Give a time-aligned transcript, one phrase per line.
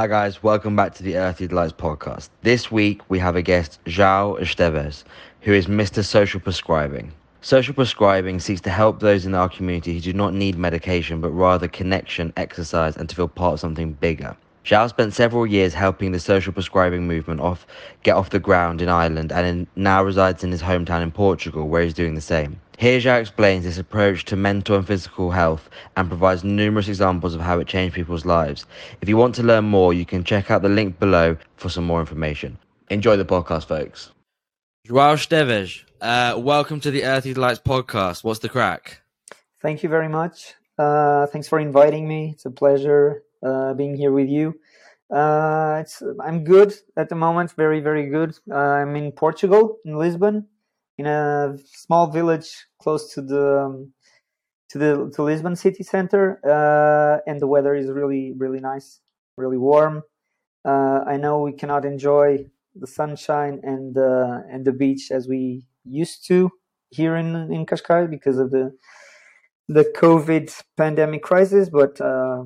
[0.00, 2.30] Hi guys, welcome back to the Earthy Delights podcast.
[2.40, 5.04] This week we have a guest, João Esteves,
[5.42, 6.02] who is Mr.
[6.02, 7.12] Social Prescribing.
[7.42, 11.28] Social prescribing seeks to help those in our community who do not need medication but
[11.28, 14.34] rather connection, exercise, and to feel part of something bigger.
[14.64, 17.66] João spent several years helping the social prescribing movement off
[18.02, 21.68] get off the ground in Ireland and in, now resides in his hometown in Portugal
[21.68, 22.58] where he's doing the same.
[22.80, 27.42] Here, João explains this approach to mental and physical health and provides numerous examples of
[27.42, 28.64] how it changed people's lives.
[29.02, 31.84] If you want to learn more, you can check out the link below for some
[31.84, 32.56] more information.
[32.88, 34.12] Enjoy the podcast, folks.
[34.88, 38.24] João Esteves, uh, welcome to the Earthy Delights podcast.
[38.24, 39.02] What's the crack?
[39.60, 40.54] Thank you very much.
[40.78, 42.30] Uh, thanks for inviting me.
[42.32, 44.58] It's a pleasure uh, being here with you.
[45.10, 45.84] Uh,
[46.18, 48.38] I'm good at the moment, very, very good.
[48.50, 50.46] I'm in Portugal, in Lisbon
[51.00, 52.50] in a small village
[52.82, 53.92] close to the um,
[54.70, 59.00] to the to Lisbon city center, uh, and the weather is really really nice,
[59.36, 60.02] really warm.
[60.64, 65.64] Uh, I know we cannot enjoy the sunshine and uh, and the beach as we
[65.84, 66.50] used to
[66.90, 68.72] here in in Cascais because of the
[69.68, 72.44] the COVID pandemic crisis, but uh,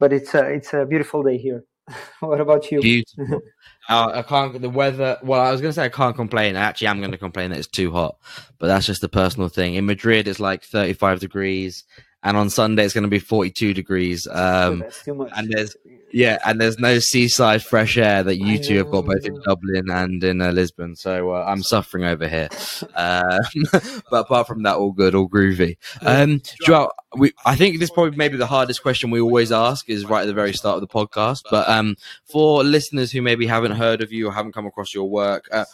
[0.00, 1.64] but it's a it's a beautiful day here.
[2.20, 2.80] what about you?
[2.80, 3.40] Beautiful.
[3.88, 4.60] uh, I can't.
[4.60, 5.18] The weather.
[5.22, 6.56] Well, I was going to say I can't complain.
[6.56, 8.16] I actually, I'm going to complain that it's too hot,
[8.58, 9.74] but that's just a personal thing.
[9.74, 11.84] In Madrid, it's like 35 degrees,
[12.22, 14.26] and on Sunday it's going to be 42 degrees.
[14.26, 15.76] Um, and there's
[16.14, 19.90] yeah, and there's no seaside fresh air that you two have got both in Dublin
[19.90, 20.94] and in uh, Lisbon.
[20.94, 22.48] So uh, I'm suffering over here.
[22.96, 23.40] Um,
[24.10, 25.76] but apart from that, all good, all groovy.
[26.02, 30.04] Um, João, we, I think this probably maybe the hardest question we always ask is
[30.04, 31.42] right at the very start of the podcast.
[31.50, 35.08] But um, for listeners who maybe haven't heard of you or haven't come across your
[35.08, 35.64] work, uh,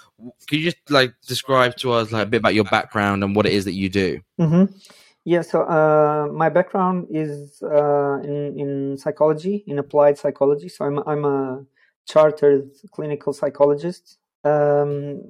[0.46, 3.46] could you just like describe to us like a bit about your background and what
[3.46, 4.20] it is that you do?
[4.38, 4.76] Mm-hmm.
[5.24, 10.68] Yeah, so uh, my background is uh, in, in psychology, in applied psychology.
[10.68, 11.62] So I'm, I'm a
[12.08, 14.18] chartered clinical psychologist.
[14.44, 15.22] Um,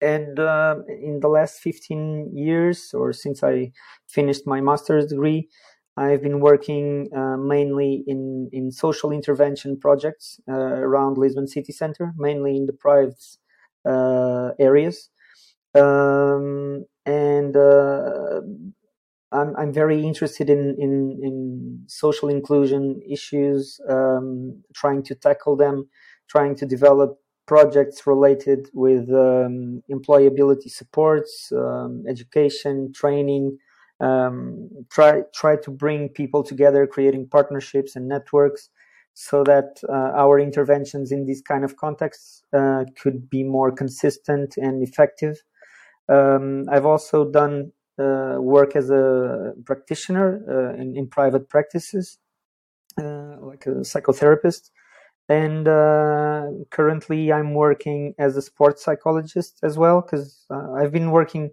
[0.00, 3.72] and uh, in the last 15 years, or since I
[4.08, 5.48] finished my master's degree,
[5.96, 12.12] I've been working uh, mainly in, in social intervention projects uh, around Lisbon city center,
[12.16, 13.22] mainly in deprived
[13.86, 15.10] uh, areas.
[15.74, 17.54] Um, and
[19.34, 25.88] I'm, I'm very interested in, in, in social inclusion issues, um, trying to tackle them,
[26.28, 33.58] trying to develop projects related with um, employability supports, um, education, training,
[34.00, 38.70] um, try try to bring people together, creating partnerships and networks,
[39.14, 44.56] so that uh, our interventions in these kind of contexts uh, could be more consistent
[44.56, 45.42] and effective.
[46.08, 52.18] Um, I've also done work as a practitioner uh, in, in, private practices,
[53.00, 54.70] uh, like a psychotherapist.
[55.28, 55.64] And
[56.70, 61.50] currently, I'm working as a sports psychologist as well, because I've been working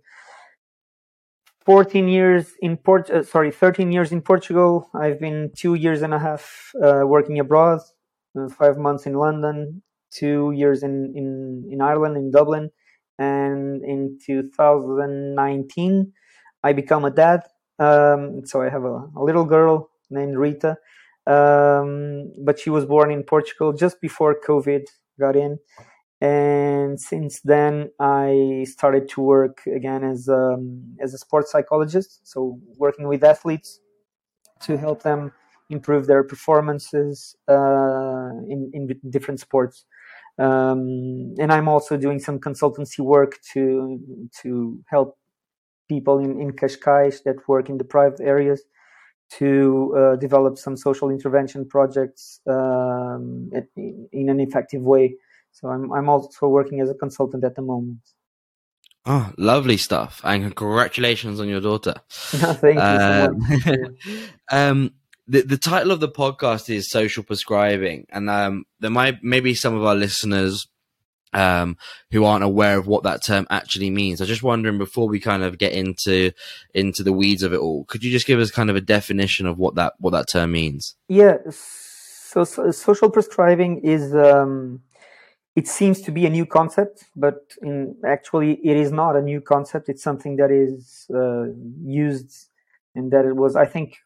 [1.66, 4.90] 14 years in Port, uh, sorry, 13 years in Portugal.
[4.96, 7.81] I've been two years and a half uh, working abroad,
[8.38, 12.72] uh, five months in London, two years in, in, in Ireland, in Dublin.
[13.19, 16.13] And in 2019,
[16.63, 17.44] I become a dad.
[17.79, 20.77] Um, so I have a, a, little girl named Rita,
[21.25, 24.83] um, but she was born in Portugal just before COVID
[25.19, 25.57] got in.
[26.19, 32.59] And since then, I started to work again as um, as a sports psychologist, so
[32.78, 33.79] working with athletes
[34.61, 35.31] to help them
[35.72, 39.85] improve their performances uh, in in different sports.
[40.38, 43.99] Um, and I'm also doing some consultancy work to
[44.41, 45.17] to help
[45.96, 48.62] people in, in Cascais that work in the private areas
[49.40, 52.23] to uh, develop some social intervention projects
[52.55, 53.66] um, at,
[54.20, 55.16] in an effective way.
[55.52, 58.03] So I'm I'm also working as a consultant at the moment.
[59.05, 60.22] Oh, lovely stuff!
[60.23, 61.96] And congratulations on your daughter.
[62.09, 62.97] Thank you.
[63.08, 64.28] So um,
[64.59, 64.78] um,
[65.28, 69.76] the the title of the podcast is social prescribing, and um, there might maybe some
[69.76, 70.67] of our listeners
[71.33, 71.78] um,
[72.11, 74.19] who aren't aware of what that term actually means.
[74.19, 76.31] I was just wondering before we kind of get into
[76.73, 79.45] into the weeds of it all, could you just give us kind of a definition
[79.45, 80.95] of what that what that term means?
[81.07, 84.81] Yeah, so, so social prescribing is um,
[85.55, 89.41] it seems to be a new concept, but in, actually it is not a new
[89.41, 89.89] concept.
[89.89, 91.47] It's something that is uh,
[91.84, 92.47] used
[92.95, 93.55] and that it was.
[93.55, 93.97] I think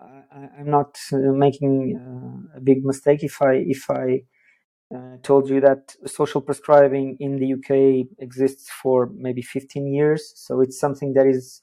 [0.00, 4.22] I, am not uh, making uh, a big mistake if I if I
[5.22, 10.32] told you that social prescribing in the UK exists for maybe 15 years.
[10.36, 11.60] So it's something that is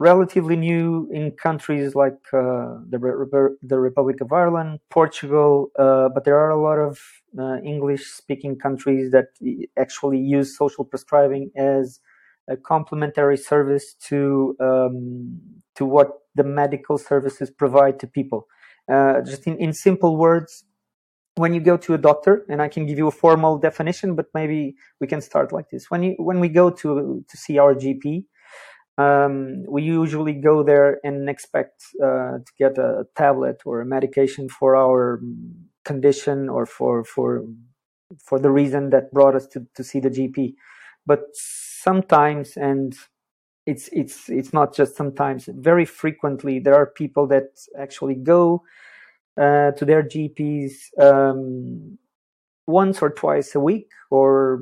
[0.00, 6.38] relatively new in countries like uh, the, the Republic of Ireland, Portugal, uh, but there
[6.38, 7.00] are a lot of
[7.38, 9.28] uh, English speaking countries that
[9.78, 12.00] actually use social prescribing as
[12.48, 15.40] a complementary service to um,
[15.74, 18.46] to what the medical services provide to people.
[18.92, 20.64] Uh, just in, in simple words,
[21.36, 24.26] when you go to a doctor, and I can give you a formal definition, but
[24.34, 25.90] maybe we can start like this.
[25.90, 28.24] When you when we go to to see our GP,
[28.98, 34.48] um, we usually go there and expect uh, to get a tablet or a medication
[34.48, 35.20] for our
[35.84, 37.44] condition or for for
[38.22, 40.54] for the reason that brought us to, to see the GP.
[41.06, 42.96] But sometimes, and
[43.66, 47.48] it's it's it's not just sometimes, very frequently, there are people that
[47.78, 48.62] actually go
[49.40, 51.98] uh, to their GPs um,
[52.66, 54.60] once or twice a week, or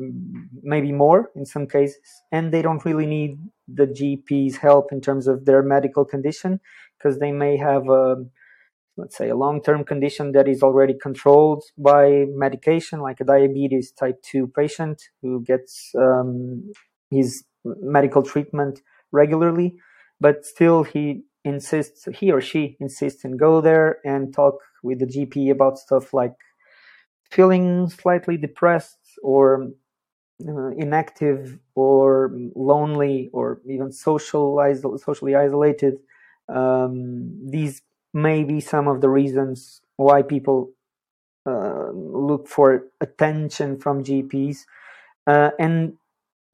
[0.62, 3.38] maybe more in some cases, and they don't really need
[3.68, 6.60] the GP's help in terms of their medical condition
[6.98, 8.16] because they may have a
[8.96, 14.20] let's say a long-term condition that is already controlled by medication like a diabetes type
[14.22, 16.70] 2 patient who gets um,
[17.10, 18.80] his medical treatment
[19.10, 19.76] regularly.
[20.20, 25.06] But still he insists he or she insists and go there and talk with the
[25.06, 26.34] gp about stuff like
[27.30, 29.68] feeling slightly depressed or
[30.46, 34.58] uh, inactive or lonely or even social
[34.98, 35.98] socially isolated.
[36.48, 40.72] Um, these may be some of the reasons why people
[41.46, 44.58] uh, look for attention from gps
[45.26, 45.94] uh, and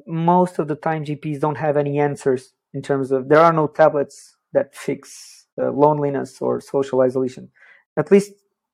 [0.06, 3.66] most of the time gps don't have any answers in terms of there are no
[3.66, 7.50] tablets that fix uh, loneliness or social isolation.
[7.96, 8.32] At least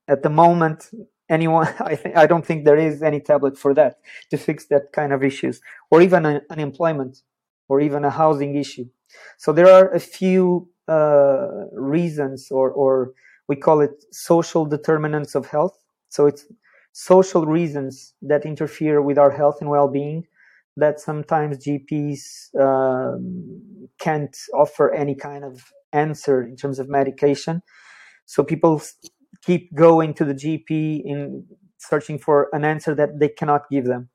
[0.09, 0.91] at the moment
[1.31, 3.97] anyone i i don't think there is any tablet for that
[4.31, 5.61] to fix that kind of issues
[5.91, 7.23] or even an unemployment
[7.69, 8.85] or even a housing issue.
[9.39, 13.13] So there are a few uh, reasons or or
[13.49, 15.77] we call it social determinants of health.
[16.11, 16.47] So it's
[16.93, 20.27] social reasons that interfere with our health and well-being
[20.77, 27.57] that sometimes gps um, can't offer any kind of answer in terms of medication
[28.27, 28.83] so people
[29.45, 31.47] keep going to the GP in
[31.79, 34.09] searching for an answer that they cannot give them.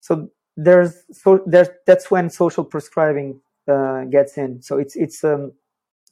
[0.00, 4.62] So there's so there's that's when social prescribing uh, gets in.
[4.62, 5.52] So it's it's um,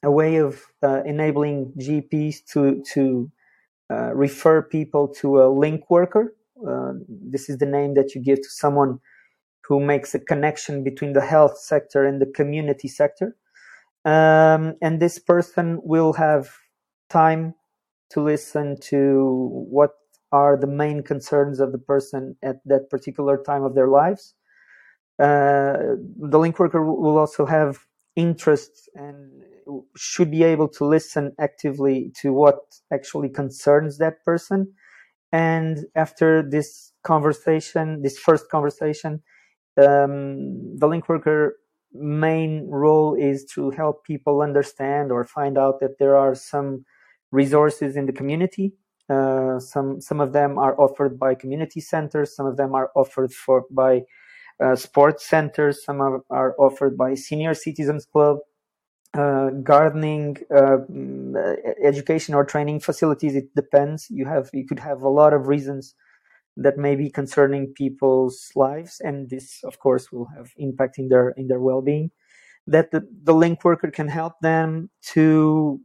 [0.02, 3.30] a way of uh, enabling GPs to to
[3.90, 6.34] uh, refer people to a link worker.
[6.66, 9.00] Uh, this is the name that you give to someone
[9.72, 13.34] who makes a connection between the health sector and the community sector.
[14.04, 16.50] Um, and this person will have
[17.08, 17.54] time
[18.10, 19.92] to listen to what
[20.30, 24.34] are the main concerns of the person at that particular time of their lives.
[25.19, 25.96] Uh,
[26.32, 27.78] the link worker will also have
[28.14, 29.42] interests and
[29.96, 32.58] should be able to listen actively to what
[32.92, 34.70] actually concerns that person.
[35.32, 39.22] And after this conversation, this first conversation,
[39.78, 41.56] um, the link worker
[41.94, 46.84] main role is to help people understand or find out that there are some
[47.30, 48.73] resources in the community.
[49.08, 52.35] Uh, some some of them are offered by community centers.
[52.35, 54.02] Some of them are offered for by
[54.62, 55.85] uh, sports centers.
[55.85, 58.38] Some are, are, offered by senior citizens club.
[59.14, 61.35] Uh, gardening, uh, mm,
[61.85, 63.35] education or training facilities.
[63.35, 64.06] It depends.
[64.08, 65.94] You have you could have a lot of reasons
[66.56, 71.30] that may be concerning people's lives, and this, of course, will have impact in their
[71.30, 72.11] in their well being.
[72.66, 75.80] That the, the link worker can help them to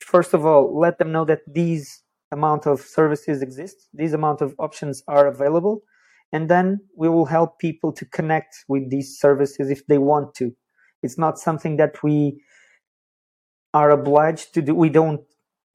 [0.00, 2.02] first of all, let them know that these
[2.32, 5.82] amount of services exist, these amount of options are available,
[6.32, 10.54] and then we will help people to connect with these services if they want to.
[11.02, 12.42] It's not something that we
[13.74, 14.74] are obliged to do.
[14.74, 15.20] We don't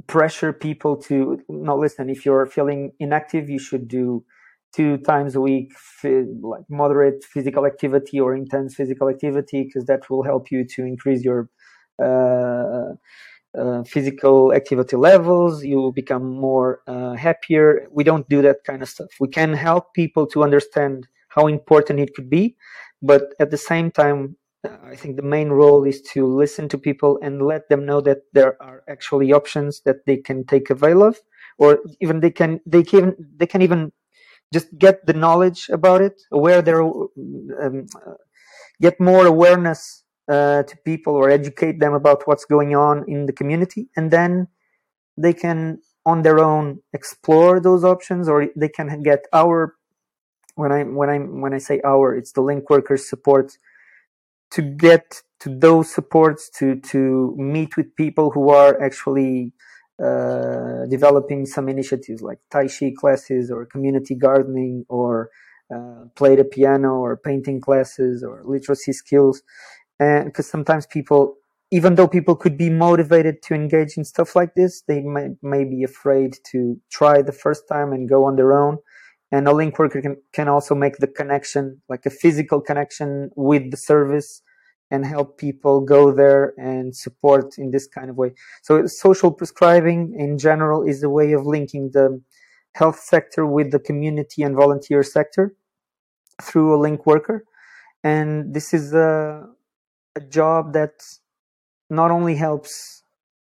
[0.08, 4.24] pressure people to no listen if you're feeling inactive you should do
[4.74, 5.72] two times a week
[6.04, 11.24] like moderate physical activity or intense physical activity because that will help you to increase
[11.24, 11.50] your
[12.04, 12.94] uh,
[13.58, 15.64] uh, physical activity levels.
[15.64, 17.88] You will become more uh, happier.
[17.90, 19.12] We don't do that kind of stuff.
[19.20, 22.56] We can help people to understand how important it could be
[23.02, 24.36] but at the same time
[24.86, 28.20] i think the main role is to listen to people and let them know that
[28.34, 31.20] there are actually options that they can take avail of
[31.58, 33.92] or even they can they can they can even
[34.54, 37.88] just get the knowledge about it aware their um,
[38.82, 43.34] get more awareness uh, to people or educate them about what's going on in the
[43.34, 44.48] community and then
[45.18, 49.76] they can on their own explore those options or they can get our
[50.56, 53.58] when i when i when i say our it's the link workers support
[54.52, 59.54] to get to those supports to to meet with people who are actually
[60.04, 65.30] uh, developing some initiatives like Tai Chi classes or community gardening or
[65.74, 69.42] uh, play the piano or painting classes or literacy skills.
[70.00, 71.36] And because sometimes people,
[71.72, 75.64] even though people could be motivated to engage in stuff like this, they may, may
[75.64, 78.78] be afraid to try the first time and go on their own.
[79.32, 83.72] And a link worker can, can also make the connection, like a physical connection with
[83.72, 84.42] the service
[84.92, 88.34] and help people go there and support in this kind of way.
[88.62, 92.22] So social prescribing in general is a way of linking the
[92.76, 95.56] health sector with the community and volunteer sector
[96.42, 97.46] through a link worker.
[98.04, 99.48] And this is a,
[100.16, 100.94] a job that
[101.90, 103.04] not only helps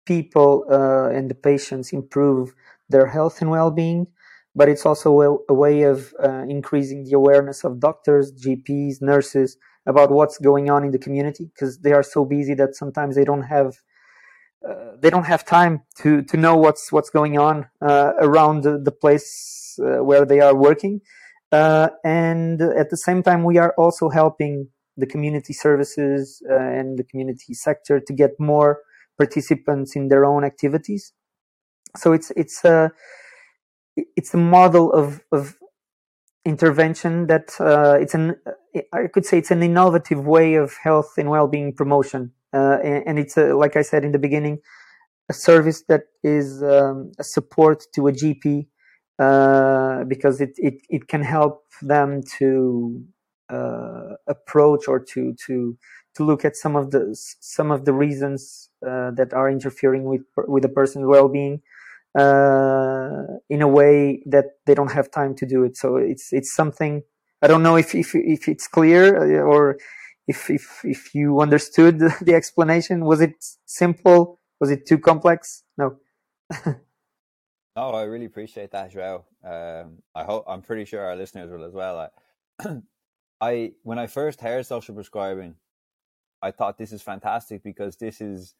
[0.05, 2.55] people uh, and the patients improve
[2.89, 4.07] their health and well-being,
[4.57, 9.57] but it's also a, a way of uh, increasing the awareness of doctors, GPs, nurses,
[9.85, 13.23] about what's going on in the community because they are so busy that sometimes they
[13.23, 13.77] don't have
[14.67, 18.77] uh, they don't have time to to know what's what's going on uh, around the,
[18.77, 20.99] the place uh, where they are working.
[21.51, 26.97] Uh, and at the same time we are also helping the community services uh, and
[26.97, 28.81] the community sector to get more
[29.17, 31.13] participants in their own activities.
[31.95, 32.91] So it's it's a
[34.15, 35.57] it's a model of of
[36.45, 38.35] intervention that uh, it's an
[38.93, 43.19] I could say it's an innovative way of health and well-being promotion, uh, and, and,
[43.19, 44.59] it's a, like I said in the beginning,
[45.29, 48.67] a service that is um, a support to a GP
[49.19, 53.03] uh, because it, it it can help them to
[53.49, 55.77] uh, approach or to to
[56.15, 60.21] to look at some of the some of the reasons uh, that are interfering with
[60.47, 61.61] with a person's well-being
[62.15, 65.77] in a way that they don't have time to do it.
[65.77, 67.03] So it's it's something
[67.41, 69.77] I don't know if if if it's clear uh, or
[70.27, 73.05] if if if you understood the explanation.
[73.05, 73.35] Was it
[73.65, 74.39] simple?
[74.59, 75.63] Was it too complex?
[75.77, 75.97] No.
[76.65, 76.75] no,
[77.75, 79.25] I really appreciate that, Joao.
[79.43, 82.09] Um, I hope I'm pretty sure our listeners will as well.
[82.59, 82.79] I,
[83.41, 85.55] I when I first heard social prescribing,
[86.41, 88.55] I thought this is fantastic because this is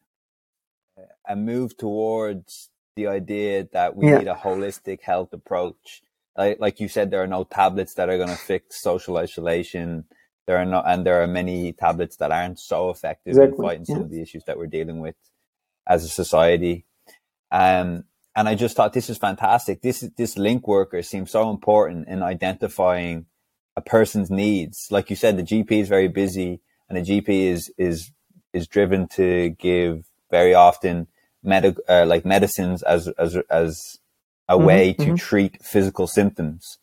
[1.28, 4.18] a move towards the idea that we yeah.
[4.18, 6.02] need a holistic health approach.
[6.36, 10.04] Like, like you said, there are no tablets that are going to fix social isolation.
[10.48, 13.56] There are not, and there are many tablets that aren't so effective exactly.
[13.56, 13.94] in fighting yeah.
[13.94, 15.14] some of the issues that we're dealing with
[15.86, 16.86] as a society.
[17.52, 19.80] Um, and I just thought this is fantastic.
[19.80, 23.26] This this link worker seems so important in identifying
[23.76, 24.88] a person's needs.
[24.90, 28.10] Like you said, the GP is very busy, and the GP is is
[28.52, 31.06] is driven to give very often
[31.42, 33.98] medic uh, like medicines as as as
[34.48, 35.14] a mm-hmm, way to mm-hmm.
[35.16, 36.78] treat physical symptoms.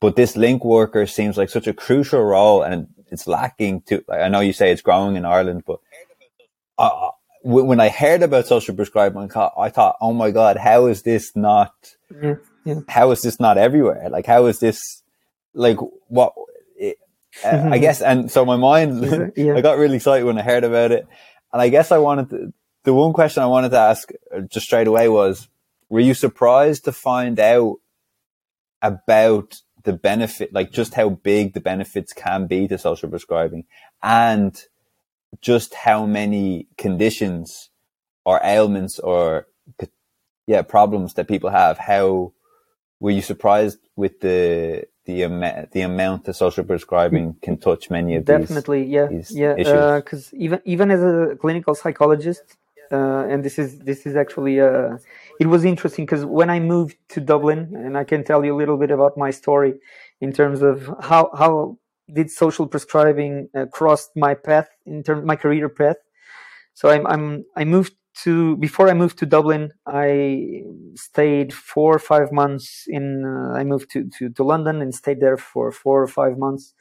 [0.00, 3.82] But this link worker seems like such a crucial role, and it's lacking.
[3.82, 5.80] To I know you say it's growing in Ireland, but
[6.78, 7.10] uh,
[7.42, 11.74] when I heard about social prescribing, I thought, oh my god, how is this not?
[12.22, 12.80] Yeah, yeah.
[12.88, 14.08] How is this not everywhere?
[14.10, 15.02] Like, how is this?
[15.54, 15.78] Like,
[16.08, 16.34] what?
[16.76, 16.96] It,
[17.44, 19.54] uh, I guess, and so my mind, yeah.
[19.54, 21.06] I got really excited when I heard about it,
[21.52, 22.52] and I guess I wanted to,
[22.84, 25.48] the one question I wanted to ask uh, just straight away was,
[25.88, 27.76] were you surprised to find out
[28.82, 33.64] about the benefit, like just how big the benefits can be to social prescribing
[34.02, 34.64] and
[35.40, 37.70] just how many conditions
[38.24, 39.46] or ailments or
[40.46, 41.78] yeah, problems that people have?
[41.78, 42.32] How
[42.98, 48.16] were you surprised with the the amount the amount of social prescribing can touch many
[48.16, 52.56] of definitely these, definitely yeah these yeah because uh, even even as a clinical psychologist
[52.92, 54.96] uh, and this is this is actually uh,
[55.38, 58.58] it was interesting because when I moved to Dublin, and I can tell you a
[58.58, 59.74] little bit about my story
[60.20, 61.78] in terms of how how
[62.12, 65.96] did social prescribing uh, crossed my path in terms my career path.
[66.74, 67.94] So I'm I'm I moved
[68.24, 70.62] to before I moved to Dublin, I
[70.96, 73.24] stayed four or five months in.
[73.24, 76.74] Uh, I moved to, to to London and stayed there for four or five months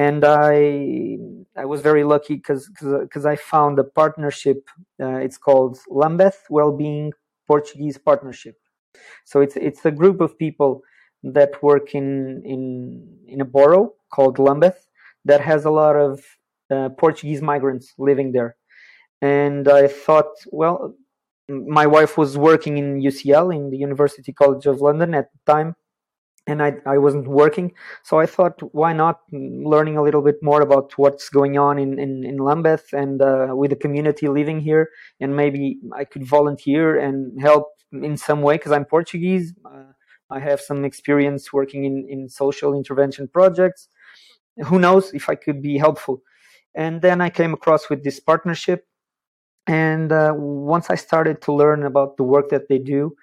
[0.00, 1.18] and I
[1.56, 2.70] I was very lucky because
[3.04, 4.60] because I found a partnership.
[4.98, 7.12] Uh, it's called Lambeth Wellbeing
[7.46, 8.56] Portuguese Partnership.
[9.26, 10.82] So it's it's a group of people
[11.22, 12.62] that work in in
[13.26, 14.80] in a borough called Lambeth
[15.26, 16.24] that has a lot of
[16.70, 18.56] uh, Portuguese migrants living there.
[19.20, 20.94] And I thought, well,
[21.48, 25.76] my wife was working in UCL in the University College of London at the time,
[26.50, 27.72] and I, I wasn't working.
[28.02, 31.98] So I thought, why not learning a little bit more about what's going on in,
[31.98, 34.90] in, in Lambeth and uh, with the community living here,
[35.20, 39.54] and maybe I could volunteer and help in some way because I'm Portuguese.
[39.64, 39.92] Uh,
[40.30, 43.88] I have some experience working in, in social intervention projects.
[44.66, 46.22] Who knows if I could be helpful?
[46.74, 48.86] and then I came across with this partnership.
[49.66, 53.14] And uh, once I started to learn about the work that they do,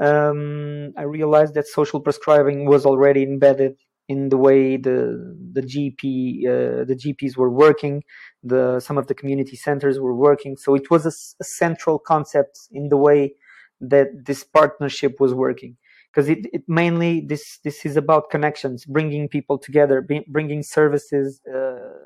[0.00, 3.76] um, I realized that social prescribing was already embedded
[4.08, 8.02] in the way the the GP uh, the GPs were working,
[8.42, 10.56] the some of the community centers were working.
[10.56, 13.34] So it was a, a central concept in the way
[13.80, 15.76] that this partnership was working
[16.10, 22.00] because it, it mainly this this is about connections, bringing people together, bringing services uh,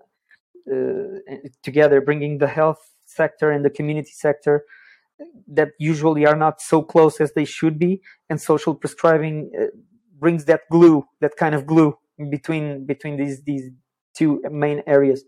[0.70, 4.64] uh, together, bringing the health sector and the community sector
[5.49, 9.66] that usually are not so close as they should be, and social prescribing uh,
[10.19, 11.97] brings that glue, that kind of glue
[12.31, 13.71] between between these these
[14.14, 15.25] two main areas.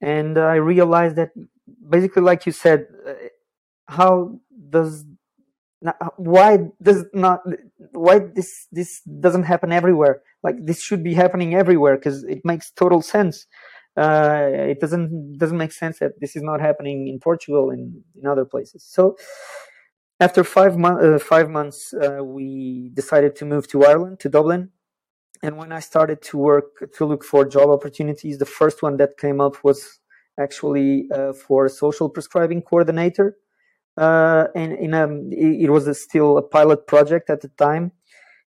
[0.00, 1.30] And I realized that
[1.88, 3.12] basically, like you said, uh,
[3.86, 5.04] how does
[6.16, 7.40] why does not
[7.92, 12.70] why this this doesn't happen everywhere like this should be happening everywhere because it makes
[12.70, 13.46] total sense
[13.96, 18.26] uh, it doesn't doesn't make sense that this is not happening in portugal and in
[18.26, 18.84] other places.
[18.84, 19.16] So
[20.20, 24.70] after five, months, uh, five months uh, we decided to move to ireland to dublin.
[25.42, 29.18] And when i started to work to look for job opportunities the first one that
[29.18, 30.00] came up was
[30.40, 33.36] actually uh, for a social prescribing coordinator.
[33.96, 37.92] Uh, and in a, it was a still a pilot project at the time,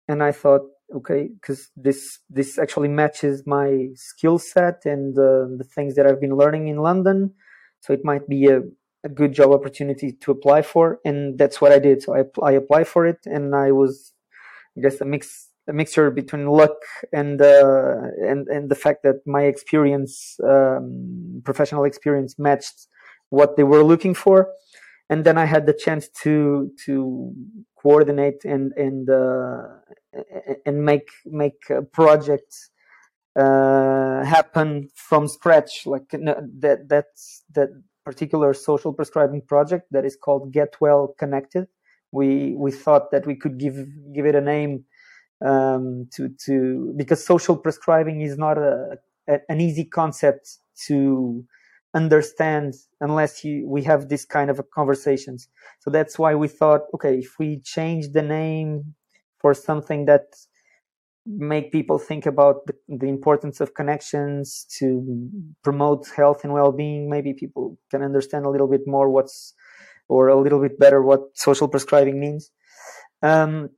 [0.08, 0.62] and I thought,
[0.94, 6.22] okay, because this this actually matches my skill set and uh, the things that I've
[6.22, 7.34] been learning in London,
[7.82, 8.62] so it might be a,
[9.04, 12.02] a good job opportunity to apply for, and that's what I did.
[12.04, 14.14] So I I applied for it, and I was,
[14.78, 16.78] I guess, a mix a mixture between luck
[17.12, 22.88] and uh, and and the fact that my experience, um, professional experience, matched
[23.30, 24.50] what they were looking for
[25.14, 26.94] and then I had the chance to to
[27.82, 29.62] coordinate and and uh,
[30.66, 31.10] and make
[31.44, 31.62] make
[31.92, 32.72] projects
[33.44, 35.86] uh, happen from scratch.
[35.86, 37.70] Like that that's that
[38.04, 41.68] particular social prescribing project that is called Get Well Connected.
[42.12, 43.78] We we thought that we could give
[44.16, 44.86] give it a name
[45.46, 46.56] um, to to
[46.98, 48.98] because social prescribing is not a,
[49.30, 50.58] a an easy concept
[50.88, 51.46] to
[51.94, 55.48] understand unless you, we have this kind of conversations.
[55.80, 58.96] So that's why we thought, okay, if we change the name
[59.40, 60.26] for something that
[61.26, 65.30] make people think about the, the importance of connections to
[65.64, 69.54] promote health and well-being, maybe people can understand a little bit more what's
[70.10, 72.52] or a little bit better what social prescribing means.
[73.22, 73.70] Um,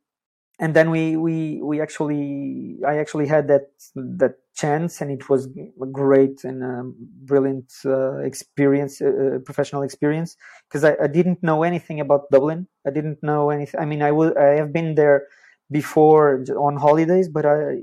[0.59, 5.47] and then we we we actually I actually had that that chance, and it was
[5.47, 10.37] a great and um, brilliant uh, experience, uh, uh professional experience,
[10.67, 12.67] because I, I, didn't know anything about Dublin.
[12.87, 13.79] I didn't know anything.
[13.79, 15.27] I mean, I will I have been there
[15.71, 17.81] before on holidays, but I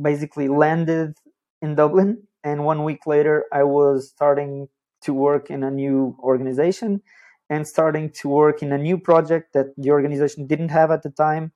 [0.00, 1.14] basically landed
[1.60, 4.68] in Dublin, and one week later I was starting
[5.02, 7.02] to work in a new organization
[7.50, 11.10] and starting to work in a new project that the organization didn't have at the
[11.10, 11.52] time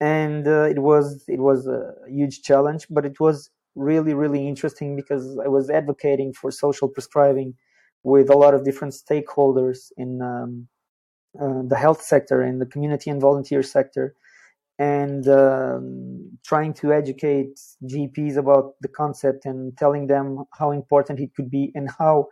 [0.00, 4.96] and uh, it was it was a huge challenge but it was really really interesting
[4.96, 7.54] because i was advocating for social prescribing
[8.02, 10.68] with a lot of different stakeholders in um,
[11.40, 14.14] uh, the health sector in the community and volunteer sector.
[14.78, 17.58] And um, trying to educate
[17.90, 22.26] gps about the concept and telling them how important it could be and how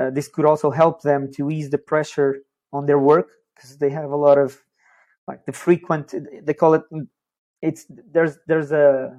[0.00, 2.36] uh, this could also help them to ease the pressure
[2.72, 4.62] on their work because they have a lot of
[5.28, 6.82] like the frequent they call it
[7.62, 9.16] it's there's there's a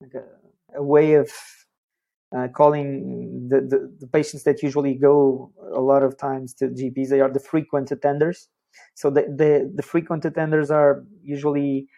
[0.00, 1.30] like a, a way of
[2.36, 7.08] uh, calling the, the, the patients that usually go a lot of times to GPs
[7.08, 8.48] they are the frequent attenders.
[8.94, 11.88] So the the, the frequent attenders are usually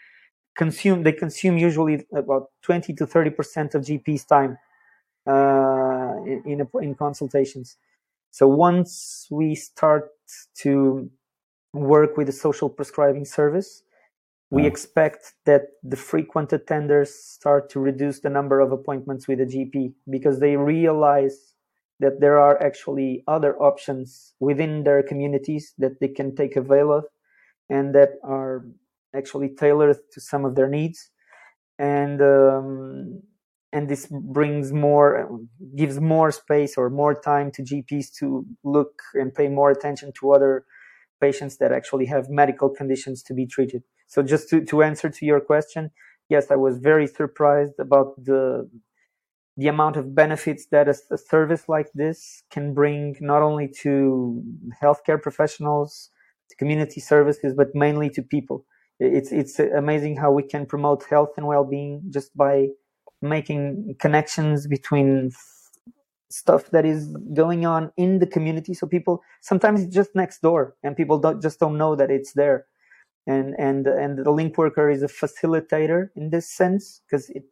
[0.57, 4.59] consume they consume usually about 20 to 30 percent of GP's time
[5.27, 7.77] uh, in in, a, in consultations.
[8.31, 10.11] So once we start
[10.59, 11.11] to
[11.73, 13.83] work with a social prescribing service,
[14.51, 19.45] we expect that the frequent attenders start to reduce the number of appointments with a
[19.45, 21.55] GP because they realize
[22.01, 27.05] that there are actually other options within their communities that they can take avail of
[27.69, 28.65] and that are
[29.15, 31.11] actually tailored to some of their needs.
[31.79, 33.23] And um,
[33.73, 35.41] and this brings more
[35.77, 40.33] gives more space or more time to gps to look and pay more attention to
[40.33, 40.65] other
[41.21, 43.83] patients that actually have medical conditions to be treated.
[44.09, 45.91] So just to, to answer to your question
[46.29, 48.69] yes i was very surprised about the
[49.57, 54.43] the amount of benefits that a, a service like this can bring not only to
[54.83, 56.11] healthcare professionals
[56.51, 58.65] to community services but mainly to people.
[59.01, 62.69] It's it's amazing how we can promote health and well-being just by
[63.23, 65.33] making connections between
[66.31, 68.75] stuff that is going on in the community.
[68.75, 72.33] So people sometimes it's just next door, and people don't just don't know that it's
[72.35, 72.67] there.
[73.27, 77.43] And and and the link worker is a facilitator in this sense because the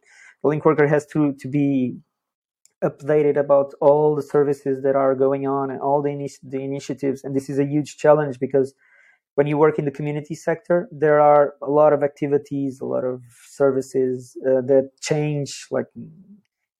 [0.48, 1.98] link worker has to to be
[2.84, 7.24] updated about all the services that are going on and all the, initi- the initiatives.
[7.24, 8.74] And this is a huge challenge because
[9.34, 13.04] when you work in the community sector, there are a lot of activities, a lot
[13.04, 15.86] of services uh, that change like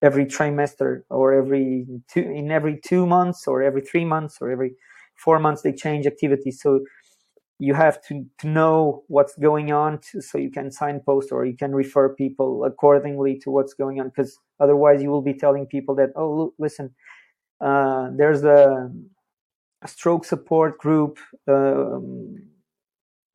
[0.02, 4.74] every trimester or every two, in every two months or every three months or every
[5.16, 6.61] four months, they change activities.
[6.61, 6.80] So
[7.59, 11.56] you have to, to know what's going on to, so you can signpost or you
[11.56, 15.94] can refer people accordingly to what's going on because otherwise you will be telling people
[15.94, 16.94] that oh look, listen
[17.61, 18.90] uh, there's a,
[19.87, 22.37] stroke support group um,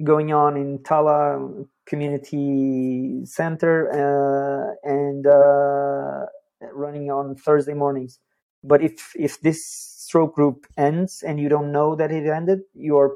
[0.04, 6.26] going on in Tallaght Community Center uh, and uh,
[6.74, 8.20] running on Thursday mornings
[8.64, 13.16] but if if this stroke group ends and you don't know that it ended you're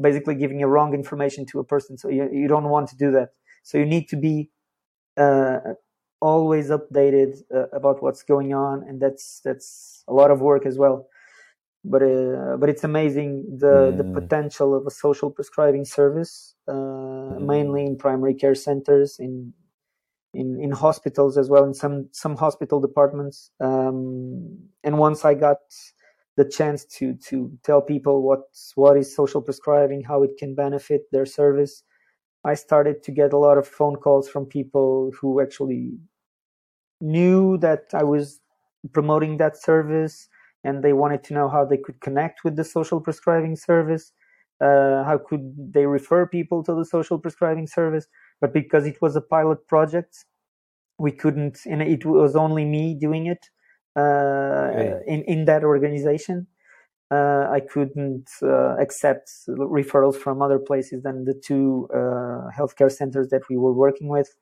[0.00, 1.96] basically giving a wrong information to a person.
[1.96, 3.30] So you, you don't want to do that.
[3.62, 4.50] So you need to be
[5.16, 5.58] uh,
[6.20, 10.76] always updated uh, about what's going on, and that's that's a lot of work as
[10.76, 11.06] well.
[11.84, 13.96] But uh, but it's amazing the mm.
[13.96, 17.40] the potential of a social prescribing service, mm.
[17.40, 19.54] mainly in primary care centers in
[20.34, 25.58] in, in hospitals as well in some some hospital departments um, and once i got
[26.36, 28.42] the chance to to tell people what
[28.74, 31.82] what is social prescribing, how it can benefit their service.
[32.44, 35.98] I started to get a lot of phone calls from people who actually
[37.00, 38.40] knew that I was
[38.92, 40.28] promoting that service
[40.64, 44.12] and they wanted to know how they could connect with the social prescribing service.
[44.60, 48.08] Uh, how could they refer people to the social prescribing service?
[48.40, 50.24] But because it was a pilot project,
[50.98, 53.50] we couldn't, and it was only me doing it
[53.96, 54.70] uh,
[55.06, 56.46] in in that organization.
[57.10, 61.88] Uh, I couldn't uh, accept referrals from other places than the two
[62.58, 64.34] healthcare centers that we were working with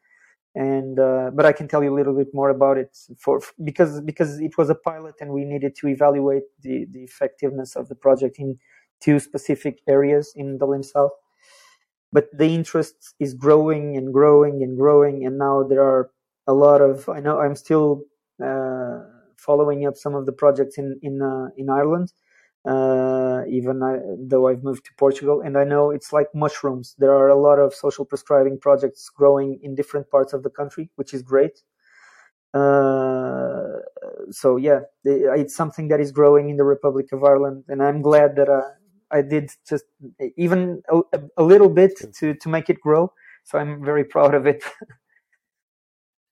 [0.55, 4.01] and uh, but I can tell you a little bit more about it for because
[4.03, 7.95] because it was a pilot and we needed to evaluate the the effectiveness of the
[7.95, 8.59] project in
[9.01, 11.13] two specific areas in Dublin South.
[12.13, 16.11] But the interest is growing and growing and growing, and now there are
[16.47, 17.09] a lot of.
[17.09, 18.03] I know I'm still
[18.43, 19.01] uh,
[19.37, 22.13] following up some of the projects in in uh, in Ireland.
[22.65, 26.95] Uh, even I, though I've moved to Portugal, and I know it's like mushrooms.
[26.99, 30.91] There are a lot of social prescribing projects growing in different parts of the country,
[30.95, 31.63] which is great.
[32.55, 33.81] Uh,
[34.31, 38.37] so yeah, it's something that is growing in the Republic of Ireland, and I'm glad
[38.37, 38.69] that uh,
[39.13, 39.85] I did just
[40.37, 43.13] even a, a, little bit to to make it grow.
[43.45, 44.63] So I'm very proud of it.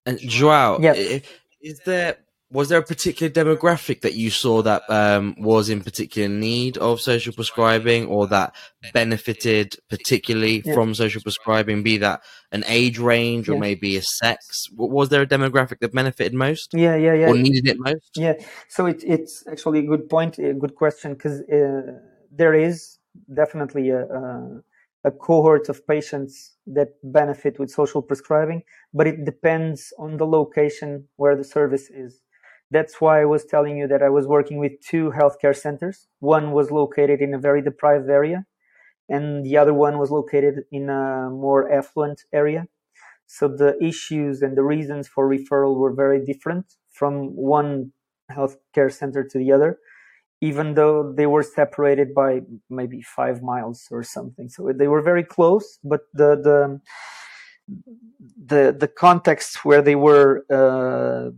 [0.06, 1.20] and Joao, yeah.
[1.60, 2.16] is there
[2.52, 7.00] was there a particular demographic that you saw that um, was in particular need of
[7.00, 8.54] social prescribing or that
[8.92, 10.74] benefited particularly yeah.
[10.74, 13.60] from social prescribing be that an age range or yeah.
[13.60, 17.68] maybe a sex was there a demographic that benefited most yeah yeah yeah or needed
[17.68, 18.34] it most yeah
[18.68, 21.98] so it, it's actually a good point a good question because uh,
[22.30, 22.98] there is
[23.34, 24.62] definitely a, a
[25.04, 28.62] a cohort of patients that benefit with social prescribing,
[28.92, 32.20] but it depends on the location where the service is.
[32.70, 36.06] That's why I was telling you that I was working with two healthcare centers.
[36.20, 38.44] One was located in a very deprived area,
[39.08, 42.66] and the other one was located in a more affluent area.
[43.26, 47.92] So the issues and the reasons for referral were very different from one
[48.30, 49.78] healthcare center to the other,
[50.40, 54.48] even though they were separated by maybe five miles or something.
[54.48, 56.80] So they were very close, but the the
[58.46, 61.30] the, the context where they were uh,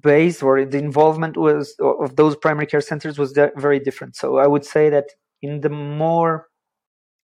[0.00, 4.16] base or the involvement was of those primary care centers was very different.
[4.16, 5.10] So I would say that
[5.42, 6.48] in the more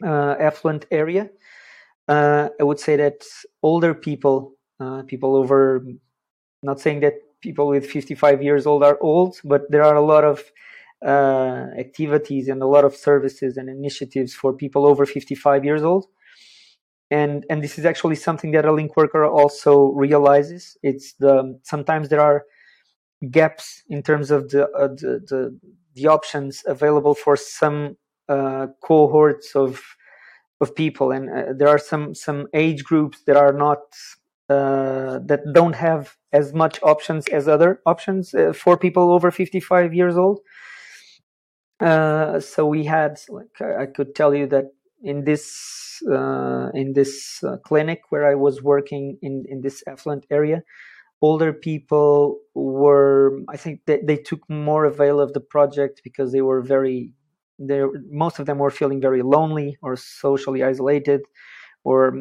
[0.05, 1.31] uh, affluent area,
[2.09, 3.25] uh, I would say that
[3.63, 5.87] older people, uh, people over,
[6.63, 10.25] not saying that people with 55 years old are old, but there are a lot
[10.25, 10.43] of
[11.05, 16.07] uh, activities and a lot of services and initiatives for people over 55 years old.
[17.11, 20.77] And, and this is actually something that a link worker also realizes.
[20.83, 22.45] It's the sometimes there are
[23.31, 25.59] gaps in terms of the uh, the, the,
[25.95, 27.97] the options available for some
[28.29, 29.83] uh, cohorts of
[30.61, 33.81] of people, and uh, there are some some age groups that are not
[34.49, 39.95] uh, that don't have as much options as other options uh, for people over 55
[39.95, 40.41] years old.
[41.81, 44.67] Uh, so we had, like, I could tell you that
[45.03, 46.03] in this
[46.75, 50.63] in this clinic where I was working in in this affluent area,
[51.23, 56.43] older people were i think they, they took more avail of the project because they
[56.43, 57.13] were very
[57.59, 61.23] they most of them were feeling very lonely or socially isolated
[61.85, 62.13] or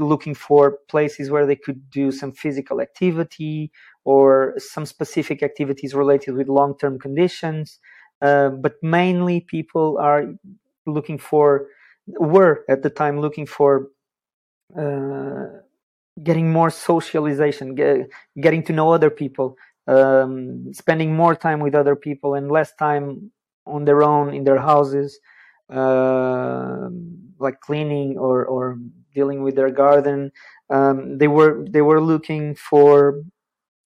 [0.00, 3.70] looking for places where they could do some physical activity
[4.04, 7.80] or some specific activities related with long-term conditions
[8.22, 10.34] uh, but mainly people are
[10.86, 11.68] looking for
[12.06, 13.88] were at the time looking for
[14.78, 15.46] uh,
[16.22, 18.08] getting more socialization get,
[18.40, 23.30] getting to know other people um, spending more time with other people and less time
[23.66, 25.18] on their own in their houses
[25.70, 26.88] uh,
[27.38, 28.78] like cleaning or, or
[29.14, 30.30] dealing with their garden.
[30.70, 33.22] Um, they were they were looking for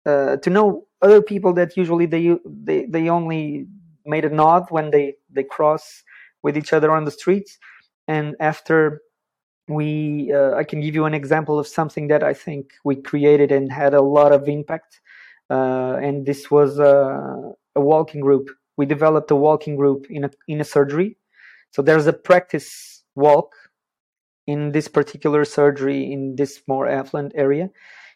[0.06, 3.68] uh, to know other people that usually they they they only
[4.06, 6.04] made a nod when they they cross
[6.42, 7.58] with each other on the streets.
[8.08, 9.02] And after
[9.68, 13.52] we, uh, I can give you an example of something that I think we created
[13.52, 15.00] and had a lot of impact.
[15.50, 18.50] Uh, and this was a, a walking group.
[18.76, 21.18] We developed a walking group in a in a surgery.
[21.72, 23.54] So there's a practice walk
[24.48, 27.70] in this particular surgery in this more affluent area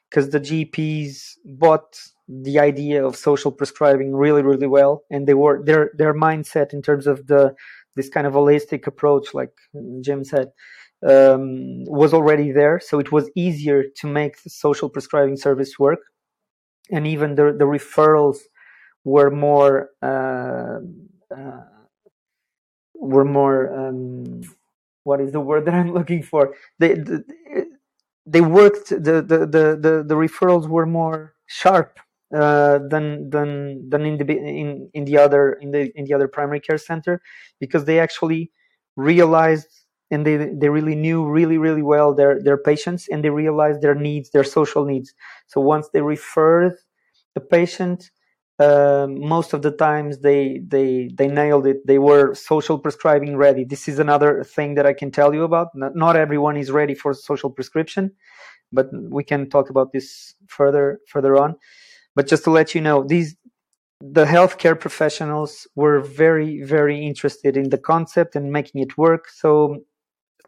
[0.10, 5.04] because the GPs bought the idea of social prescribing really really well.
[5.12, 7.56] And they were their their mindset in terms of the
[7.96, 9.54] this kind of holistic approach like
[10.02, 10.52] Jim said
[11.08, 12.80] um, was already there.
[12.80, 16.00] So it was easier to make the social prescribing service work.
[16.92, 18.38] And even the the referrals
[19.06, 20.80] were more uh,
[21.36, 21.64] uh,
[22.96, 24.42] were more um,
[25.04, 26.56] what is the word that I'm looking for?
[26.80, 26.96] They
[28.26, 32.00] they worked the the the the, the referrals were more sharp
[32.36, 36.28] uh, than than than in the in in the other in the in the other
[36.28, 37.22] primary care center
[37.60, 38.52] because they actually
[38.96, 39.68] realized
[40.12, 43.96] and they they really knew really really well their their patients and they realized their
[43.96, 45.14] needs their social needs.
[45.48, 46.74] So once they referred
[47.36, 48.10] the patient
[48.60, 51.86] um, most of the times they they they nailed it.
[51.86, 53.64] They were social prescribing ready.
[53.64, 55.68] This is another thing that i can tell you about.
[55.76, 58.12] Not, not everyone is ready for social prescription
[58.72, 61.56] but we can talk about this further further on
[62.18, 63.30] but just to let you know these
[64.02, 69.24] the healthcare professionals were very very interested in the concept and making it work.
[69.30, 69.52] So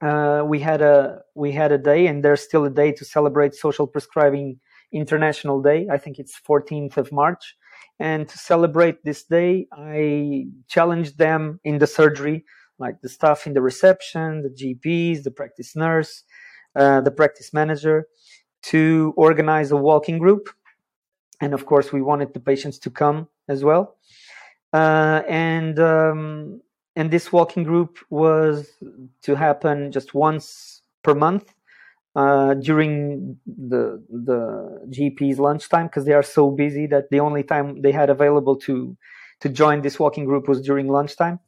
[0.01, 3.53] uh, we had a we had a day and there's still a day to celebrate
[3.53, 4.59] social prescribing
[4.91, 5.87] international day.
[5.95, 7.55] I think it's 14th of march.
[7.99, 12.45] And to celebrate this day, I challenged them in the surgery,
[12.79, 16.23] like the staff in the reception, the GPs, the practice nurse,
[16.75, 18.07] uh, the practice manager,
[18.61, 20.49] to organize a walking group.
[21.41, 23.95] And of course, we wanted the patients to come as well.
[24.73, 26.61] Uh, and um,
[26.95, 28.69] and this walking group was
[29.23, 31.53] to happen just once per month
[32.15, 37.81] uh, during the the GP's lunchtime because they are so busy that the only time
[37.81, 38.97] they had available to
[39.41, 41.39] to join this walking group was during lunchtime,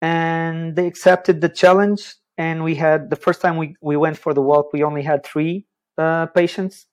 [0.00, 2.14] and they accepted the challenge.
[2.38, 5.24] And we had the first time we, we went for the walk, we only had
[5.26, 5.66] three
[5.98, 6.86] uh, patients,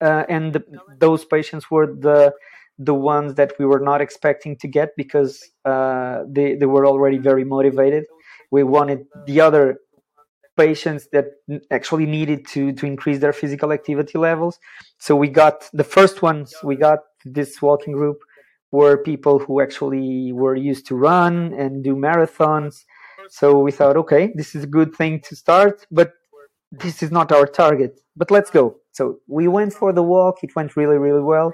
[0.00, 0.64] uh, and the,
[0.98, 2.32] those patients were the
[2.78, 7.18] the ones that we were not expecting to get because uh, they they were already
[7.18, 8.04] very motivated.
[8.50, 9.78] We wanted the other
[10.56, 11.26] patients that
[11.70, 14.58] actually needed to to increase their physical activity levels.
[14.98, 18.18] So we got the first ones we got this walking group
[18.72, 22.84] were people who actually were used to run and do marathons.
[23.28, 26.12] So we thought, okay, this is a good thing to start, but
[26.80, 28.00] this is not our target.
[28.16, 28.76] But let's go.
[28.92, 30.42] So we went for the walk.
[30.42, 31.52] It went really, really well.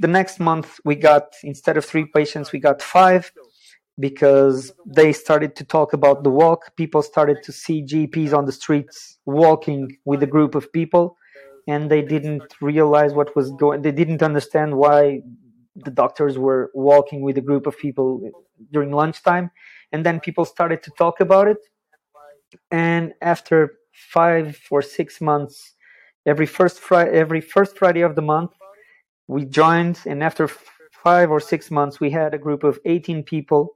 [0.00, 3.32] The next month, we got, instead of three patients, we got five
[3.98, 6.76] because they started to talk about the walk.
[6.76, 11.16] People started to see GPs on the streets walking with a group of people,
[11.66, 13.82] and they didn't realize what was going.
[13.82, 15.22] They didn't understand why
[15.74, 18.20] the doctors were walking with a group of people
[18.72, 19.50] during lunchtime.
[19.92, 21.58] And then people started to talk about it.
[22.70, 23.74] And after
[24.10, 25.74] five or six months,
[26.26, 28.52] every first Friday, every first Friday of the month,
[29.26, 30.00] we joined.
[30.06, 30.48] And after
[30.92, 33.74] five or six months, we had a group of 18 people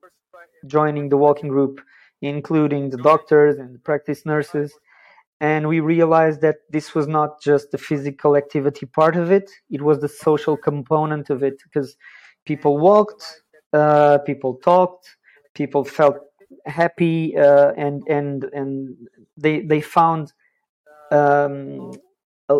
[0.67, 1.81] joining the walking group,
[2.21, 4.73] including the doctors and the practice nurses.
[5.41, 9.83] And we realized that this was not just the physical activity part of it, it
[9.83, 11.97] was the social component of it because
[12.47, 13.25] people walked,
[13.73, 15.17] uh, people talked,
[15.55, 16.19] people felt
[16.67, 18.97] happy, uh, and, and, and
[19.37, 20.33] they, they found
[21.11, 21.93] um,
[22.49, 22.59] a,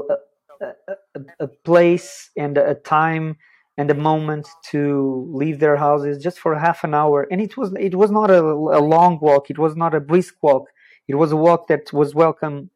[0.61, 3.37] a, a, place and a time
[3.79, 7.27] and a moment to leave their houses just for half an hour.
[7.31, 9.51] And it was it was not a, a long walk.
[9.51, 10.69] It was not a brisk walk.
[11.09, 12.71] It was a walk that was welcome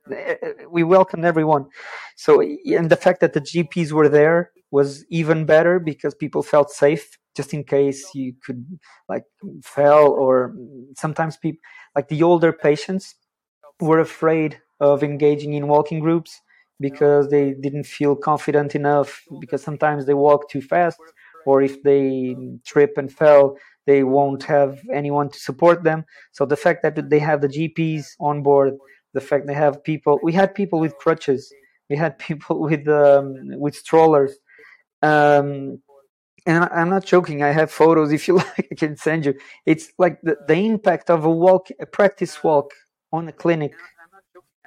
[0.71, 1.67] we welcomed everyone.
[2.17, 6.71] So, and the fact that the GPs were there was even better because people felt
[6.71, 8.65] safe just in case you could
[9.09, 9.25] like
[9.63, 10.55] fell or
[10.97, 11.61] sometimes people
[11.95, 13.15] like the older patients
[13.81, 16.41] were afraid of engaging in walking groups
[16.81, 20.99] because they didn't feel confident enough because sometimes they walk too fast
[21.47, 26.05] or if they trip and fell they won't have anyone to support them.
[26.33, 28.75] So the fact that they have the gps on board
[29.15, 31.53] the fact they have people we had people with crutches.
[31.89, 34.37] We had people with um, with strollers
[35.07, 35.81] um,
[36.47, 37.43] and I'm not joking.
[37.43, 38.13] I have photos.
[38.19, 39.35] If you like, I can send you.
[39.67, 42.71] It's like the, the impact of a walk, a practice walk
[43.13, 43.73] on a clinic.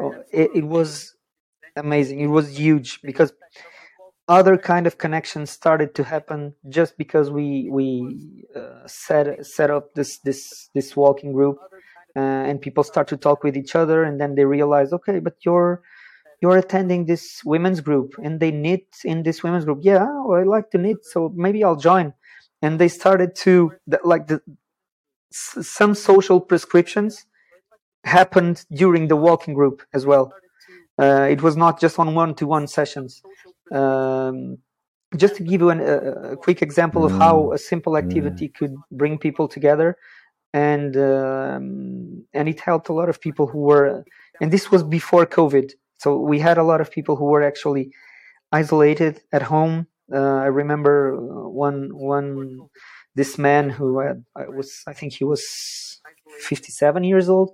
[0.01, 1.15] Oh, it, it was
[1.75, 2.19] amazing.
[2.19, 3.33] It was huge because
[4.27, 7.85] other kind of connections started to happen just because we we
[8.55, 11.57] uh, set set up this this this walking group,
[12.15, 15.35] uh, and people start to talk with each other, and then they realize, okay, but
[15.45, 15.81] you're
[16.41, 19.79] you're attending this women's group and they knit in this women's group.
[19.81, 22.13] Yeah well, i like to knit so maybe i'll join.
[22.61, 23.73] And they started to
[24.03, 24.41] like the
[25.31, 27.25] some social prescriptions
[28.03, 30.33] happened during the walking group as well.
[30.97, 33.21] Uh, it was not just on one-to-one sessions.
[33.71, 34.57] Um,
[35.17, 37.53] just to give you an, a, a, quick example of how mm.
[37.53, 39.95] a simple activity could bring people together.
[40.53, 44.03] And um, and it helped a lot of people who were
[44.41, 47.91] and this was before covid so we had a lot of people who were actually
[48.51, 49.87] isolated at home.
[50.13, 52.59] Uh, I remember uh, one one
[53.15, 55.43] this man who had I was I think he was
[56.41, 57.51] 57 years old,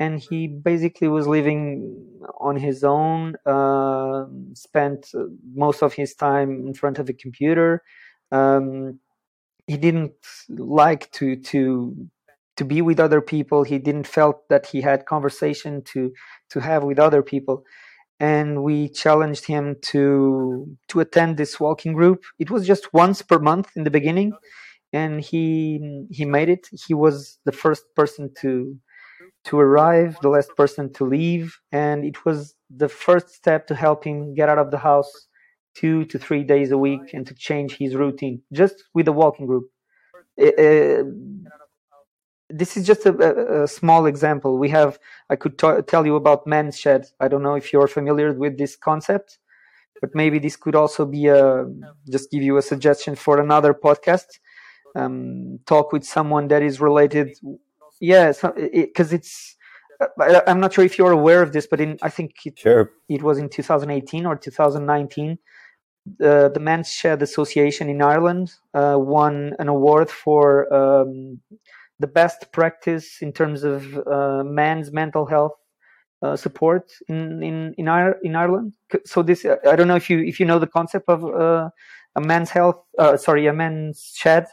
[0.00, 2.06] and he basically was living
[2.40, 3.36] on his own.
[3.46, 5.10] Uh, spent
[5.54, 7.82] most of his time in front of a computer.
[8.32, 8.98] Um,
[9.66, 10.12] he didn't
[10.50, 11.96] like to to
[12.56, 13.64] to be with other people.
[13.64, 16.12] He didn't felt that he had conversation to
[16.50, 17.64] to have with other people.
[18.20, 22.22] And we challenged him to to attend this walking group.
[22.38, 24.32] It was just once per month in the beginning
[24.92, 26.68] and he he made it.
[26.86, 28.76] He was the first person to
[29.44, 34.04] to arrive the last person to leave and it was the first step to help
[34.04, 35.12] him get out of the house
[35.74, 39.46] two to three days a week and to change his routine just with the walking
[39.46, 39.64] group.
[40.36, 41.06] It,
[42.50, 44.58] this is just a, a, small example.
[44.58, 44.98] We have,
[45.30, 47.06] I could t- tell you about Men's Shed.
[47.20, 49.38] I don't know if you're familiar with this concept,
[50.00, 51.66] but maybe this could also be a,
[52.10, 54.26] just give you a suggestion for another podcast.
[54.96, 57.36] Um, talk with someone that is related.
[58.00, 59.56] Yeah, because it, it's,
[60.20, 62.90] I, am not sure if you're aware of this, but in, I think it, sure.
[63.08, 65.38] it was in 2018 or 2019.
[66.22, 71.40] Uh, the Men's Shed Association in Ireland uh, won an award for um,
[72.04, 75.56] the best practice in terms of uh, man's mental health
[76.24, 77.86] uh, support in in in,
[78.28, 78.72] in Ireland.
[79.12, 79.40] So this
[79.72, 81.70] I don't know if you if you know the concept of uh,
[82.20, 82.78] a man's health.
[83.02, 84.44] Uh, sorry, a man's shed.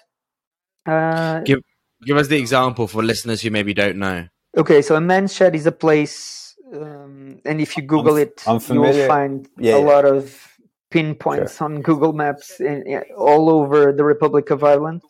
[0.86, 1.60] Uh, give
[2.08, 4.20] give us the example for listeners who maybe don't know.
[4.62, 8.44] Okay, so a man's shed is a place, um, and if you Google I'm, it,
[8.48, 9.92] I'm you will find yeah, a yeah.
[9.94, 10.24] lot of
[10.90, 11.66] pinpoints sure.
[11.66, 15.02] on Google Maps in, in, all over the Republic of Ireland.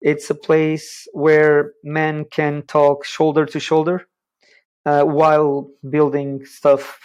[0.00, 4.06] It's a place where men can talk shoulder to shoulder
[4.84, 6.98] uh, while building stuff,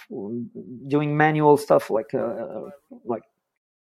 [0.87, 2.69] doing manual stuff like uh,
[3.05, 3.23] like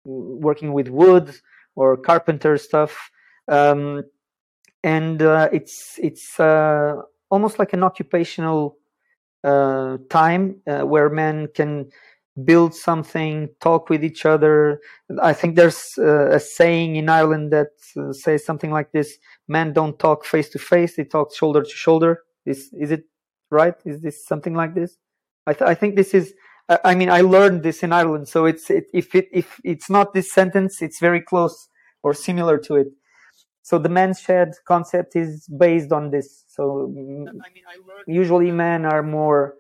[0.04, 1.34] working with wood
[1.76, 3.10] or carpenter stuff.
[3.48, 4.04] Um,
[4.82, 6.94] and uh, it's it's uh,
[7.30, 8.78] almost like an occupational
[9.44, 11.90] uh, time uh, where men can
[12.44, 14.80] build something, talk with each other.
[15.22, 19.72] I think there's uh, a saying in Ireland that uh, says something like this: "Men
[19.72, 23.04] don't talk face to face; they talk shoulder to shoulder." Is is it
[23.50, 23.74] right?
[23.84, 24.96] Is this something like this?
[25.46, 26.34] I, th- I think this is.
[26.84, 30.14] I mean, I learned this in Ireland, so it's it, if it if it's not
[30.14, 31.68] this sentence, it's very close
[32.02, 32.88] or similar to it.
[33.62, 36.44] So the men's shed concept is based on this.
[36.48, 36.92] So
[38.06, 39.56] usually men are more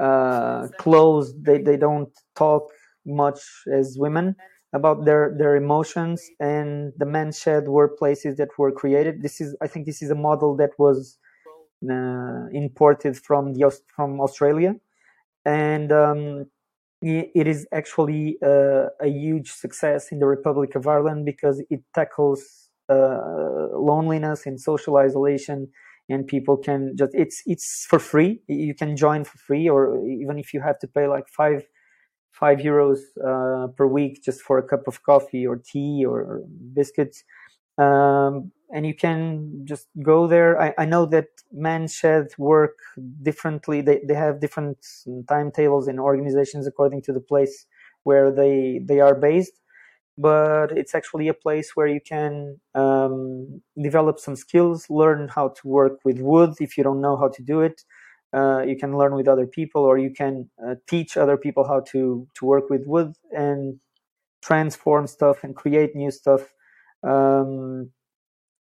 [0.00, 1.44] uh, closed.
[1.44, 2.70] They they don't talk
[3.06, 3.40] much
[3.72, 4.36] as women
[4.72, 6.22] about their their emotions.
[6.40, 9.22] And the men's shed were places that were created.
[9.22, 11.18] This is I think this is a model that was
[11.88, 14.74] uh, imported from the from Australia,
[15.44, 16.46] and um,
[17.00, 22.70] it is actually uh, a huge success in the Republic of Ireland because it tackles
[22.88, 25.68] uh, loneliness and social isolation
[26.08, 30.38] and people can just it's it's for free you can join for free or even
[30.38, 31.66] if you have to pay like five
[32.32, 36.42] five euros uh, per week just for a cup of coffee or tea or
[36.74, 37.24] biscuits
[37.78, 40.60] um, and you can just go there.
[40.60, 42.78] I, I know that men shed work
[43.22, 43.80] differently.
[43.82, 44.78] They they have different
[45.28, 47.66] timetables and organizations according to the place
[48.04, 49.57] where they they are based.
[50.18, 55.68] But it's actually a place where you can um, develop some skills, learn how to
[55.68, 57.82] work with wood if you don't know how to do it.
[58.34, 61.80] Uh, you can learn with other people, or you can uh, teach other people how
[61.92, 63.80] to to work with wood and
[64.42, 66.42] transform stuff and create new stuff.
[67.04, 67.90] Um,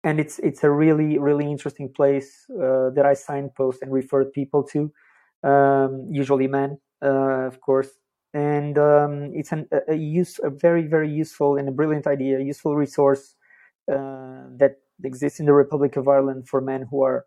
[0.03, 4.63] and it's it's a really really interesting place uh, that I signpost and refer people
[4.73, 4.91] to,
[5.43, 7.89] um, usually men, uh, of course.
[8.35, 12.37] And um, it's an, a, a, use a very very useful and a brilliant idea,
[12.37, 13.35] a useful resource
[13.89, 14.73] uh, that
[15.03, 17.25] exists in the Republic of Ireland for men who are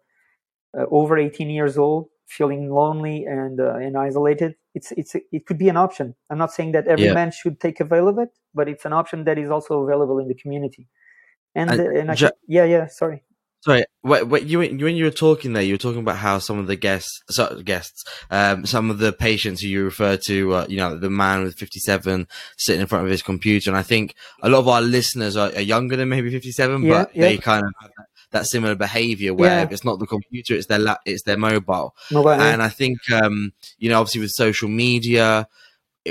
[0.76, 4.54] uh, over 18 years old, feeling lonely and uh, and isolated.
[4.74, 6.14] It's it's it could be an option.
[6.28, 7.14] I'm not saying that every yeah.
[7.14, 10.28] man should take avail of it, but it's an option that is also available in
[10.28, 10.88] the community.
[11.54, 13.22] And and, and I ja- yeah yeah sorry
[13.60, 16.58] Sorry, what, what you when you were talking there, you were talking about how some
[16.58, 20.66] of the guests, so, guests, um, some of the patients who you refer to, uh,
[20.68, 24.14] you know, the man with 57 sitting in front of his computer, and I think
[24.42, 27.22] a lot of our listeners are, are younger than maybe 57, yeah, but yeah.
[27.22, 29.68] they kind of have that, that similar behavior where yeah.
[29.70, 31.96] it's not the computer, it's their la- it's their mobile.
[32.12, 35.48] mobile and I think, um, you know, obviously with social media,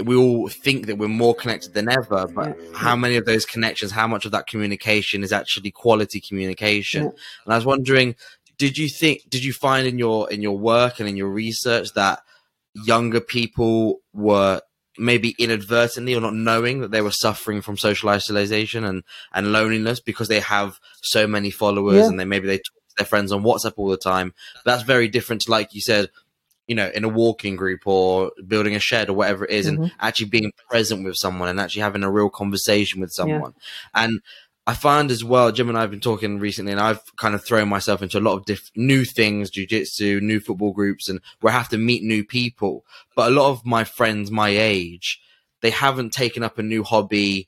[0.01, 2.77] we all think that we're more connected than ever, but yeah.
[2.77, 7.03] how many of those connections, how much of that communication is actually quality communication?
[7.03, 7.09] Yeah.
[7.45, 8.15] And I was wondering,
[8.57, 11.93] did you think, did you find in your in your work and in your research
[11.93, 12.19] that
[12.73, 14.61] younger people were
[14.97, 19.99] maybe inadvertently or not knowing that they were suffering from social isolation and and loneliness
[19.99, 22.07] because they have so many followers yeah.
[22.07, 24.33] and they maybe they talk to their friends on WhatsApp all the time.
[24.65, 26.09] That's very different to like you said
[26.67, 29.83] you know, in a walking group or building a shed or whatever it is, mm-hmm.
[29.83, 33.53] and actually being present with someone and actually having a real conversation with someone.
[33.95, 34.03] Yeah.
[34.03, 34.21] And
[34.67, 37.43] I find as well, Jim and I have been talking recently, and I've kind of
[37.43, 41.53] thrown myself into a lot of diff- new things, jujitsu, new football groups, and where
[41.53, 42.85] I have to meet new people.
[43.15, 45.21] But a lot of my friends my age,
[45.61, 47.47] they haven't taken up a new hobby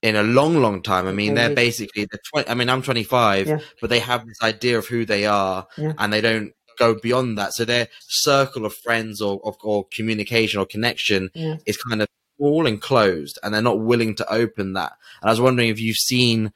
[0.00, 1.08] in a long, long time.
[1.08, 3.58] I mean, they're basically they're 20, I mean, I'm 25, yeah.
[3.80, 5.94] but they have this idea of who they are, yeah.
[5.98, 7.54] and they don't go beyond that.
[7.54, 11.56] So their circle of friends or, or, or communication or connection yeah.
[11.66, 12.08] is kind of
[12.38, 14.92] all enclosed and they're not willing to open that.
[15.22, 16.52] And I was wondering if you've seen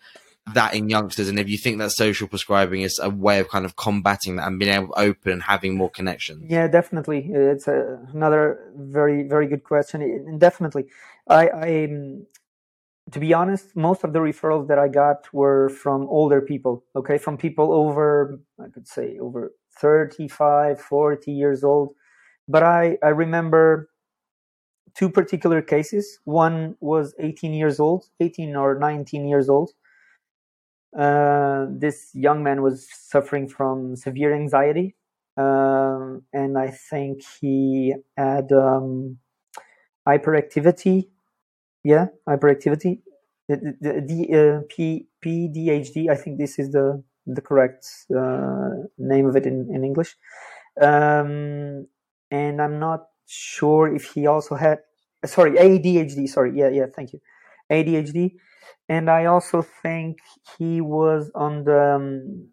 [0.55, 3.64] that in youngsters and if you think that social prescribing is a way of kind
[3.64, 6.45] of combating that and being able to open and having more connections.
[6.49, 7.31] Yeah, definitely.
[7.31, 10.03] It's a, another very, very good question.
[10.03, 10.87] And definitely.
[11.29, 12.27] I, I, um,
[13.12, 17.19] to be honest, most of the referrals that I got were from older people, okay,
[17.19, 21.95] from people over, I could say over 35, 40 years old.
[22.49, 23.89] But I, I remember
[24.95, 26.18] two particular cases.
[26.24, 29.72] One was 18 years old, 18 or 19 years old.
[30.99, 34.97] Uh, this young man was suffering from severe anxiety.
[35.37, 39.18] Um, and I think he had um,
[40.07, 41.09] hyperactivity.
[41.85, 43.03] Yeah, hyperactivity.
[43.49, 49.26] The, the, the uh, P, PDHD, I think this is the the correct uh, name
[49.26, 50.16] of it in, in English.
[50.81, 51.87] Um,
[52.31, 54.79] and I'm not sure if he also had,
[55.24, 56.29] sorry, ADHD.
[56.29, 57.20] Sorry, yeah, yeah, thank you.
[57.70, 58.33] ADHD.
[58.89, 60.18] And I also think
[60.59, 62.49] he was on the, um,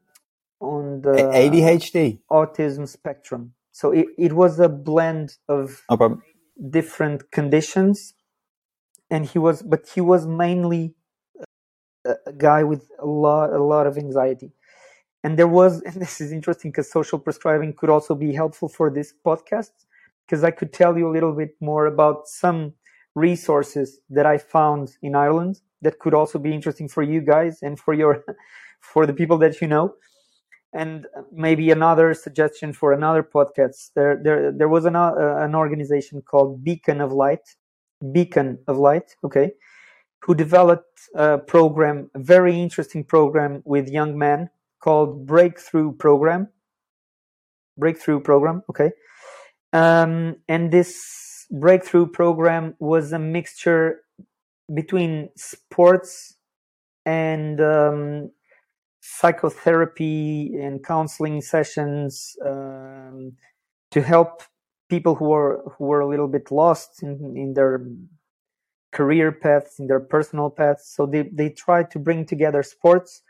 [0.59, 3.53] on the ADHD autism spectrum.
[3.71, 6.21] So it, it was a blend of no
[6.69, 8.13] different conditions.
[9.09, 10.95] And he was, but he was mainly
[12.05, 14.51] a guy with a lot, a lot of anxiety
[15.25, 18.89] and there was and this is interesting because social prescribing could also be helpful for
[18.89, 19.75] this podcast
[20.25, 22.73] because i could tell you a little bit more about some
[23.15, 27.79] resources that i found in ireland that could also be interesting for you guys and
[27.79, 28.23] for your
[28.81, 29.95] for the people that you know.
[30.73, 33.91] And maybe another suggestion for another podcast.
[33.95, 35.13] There there there was an, uh,
[35.47, 37.47] an organization called beacon of light
[38.11, 39.51] beacon of light okay
[40.21, 44.49] who developed a program a very interesting program with young men
[44.85, 46.47] called Breakthrough Program.
[47.75, 48.91] Breakthrough Program, okay.
[49.73, 54.01] Um, and this breakthrough program was a mixture
[54.73, 56.35] between sports
[57.05, 58.31] and um,
[59.01, 63.33] psychotherapy and counseling sessions um,
[63.91, 64.43] to help
[64.89, 67.85] people who are who were a little bit lost in, in their
[68.91, 73.21] career paths in their personal paths so they, they try to bring together sports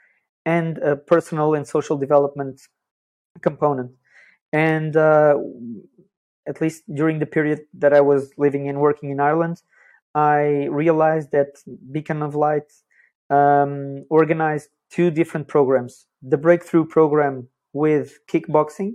[0.45, 2.61] and a personal and social development
[3.41, 3.91] component.
[4.53, 5.35] And uh,
[6.47, 9.61] at least during the period that I was living and working in Ireland,
[10.13, 11.57] I realized that
[11.91, 12.71] Beacon of Light
[13.29, 18.93] um, organized two different programs: the breakthrough program with kickboxing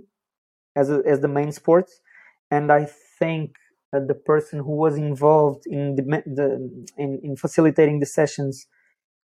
[0.75, 1.91] as a, as the main sport,
[2.49, 2.87] and I
[3.19, 3.55] think
[3.91, 8.67] the person who was involved in the, the in, in facilitating the sessions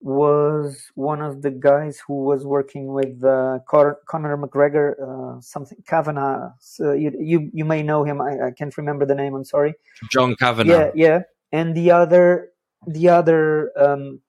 [0.00, 5.78] was one of the guys who was working with uh, Conor, Conor McGregor, uh, something
[5.86, 6.50] Kavanagh.
[6.60, 8.20] So you, you you may know him.
[8.20, 9.34] I, I can't remember the name.
[9.34, 9.74] I'm sorry.
[10.10, 10.72] John Kavanagh.
[10.72, 11.20] Yeah, yeah.
[11.52, 12.50] And the other
[12.86, 14.20] the other um,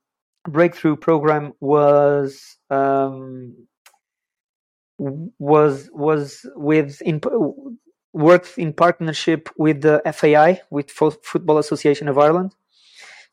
[0.48, 3.68] breakthrough program was um,
[4.98, 7.22] was was with in
[8.14, 12.56] worked in partnership with the FAI with Football Association of Ireland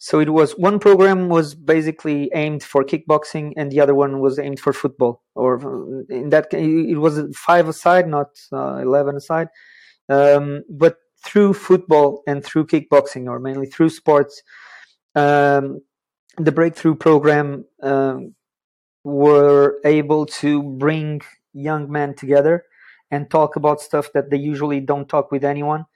[0.05, 4.38] so it was one program was basically aimed for kickboxing, and the other one was
[4.38, 5.22] aimed for football.
[5.34, 5.55] Or
[6.11, 9.48] in that, it was five aside, not uh, eleven aside.
[10.11, 14.42] Um, but through football and through kickboxing, or mainly through sports,
[15.14, 15.80] um,
[16.36, 18.34] the breakthrough program um,
[19.05, 21.22] were able to bring
[21.55, 22.64] young men together
[23.11, 25.86] and talk about stuff that they usually don't talk with anyone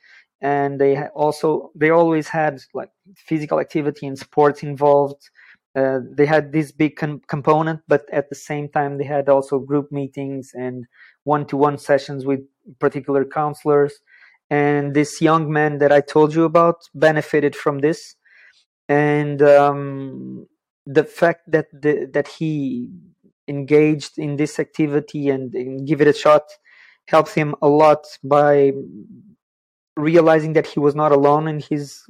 [0.40, 5.30] and they also they always had like physical activity and sports involved.
[5.76, 9.58] Uh, they had this big com- component but at the same time they had also
[9.58, 10.86] group meetings and
[11.24, 12.40] one-to-one sessions with
[12.78, 14.00] particular counselors.
[14.50, 18.16] And this young man that i told you about benefited from this.
[18.88, 20.46] And um,
[20.86, 22.88] the fact that the, that he
[23.46, 26.44] engaged in this activity and, and give it a shot
[27.06, 28.72] helped him a lot by
[29.98, 32.04] realizing that he was not alone in his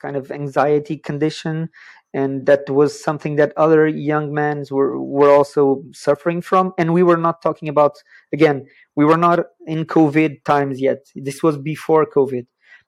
[0.00, 1.70] kind of anxiety condition
[2.14, 6.72] and that was something that other young men were were also suffering from.
[6.78, 8.66] And we were not talking about again
[8.96, 11.06] we were not in covid times yet.
[11.14, 12.46] This was before covid.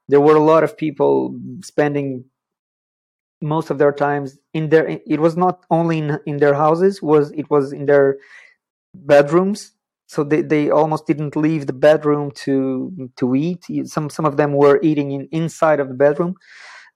[0.08, 2.24] There were a lot of people spending
[3.42, 7.30] most of their times in their it was not only in, in their houses was
[7.32, 8.18] it was in their
[8.94, 9.72] bedrooms
[10.10, 13.64] so they, they almost didn't leave the bedroom to to eat.
[13.84, 16.34] Some some of them were eating in, inside of the bedroom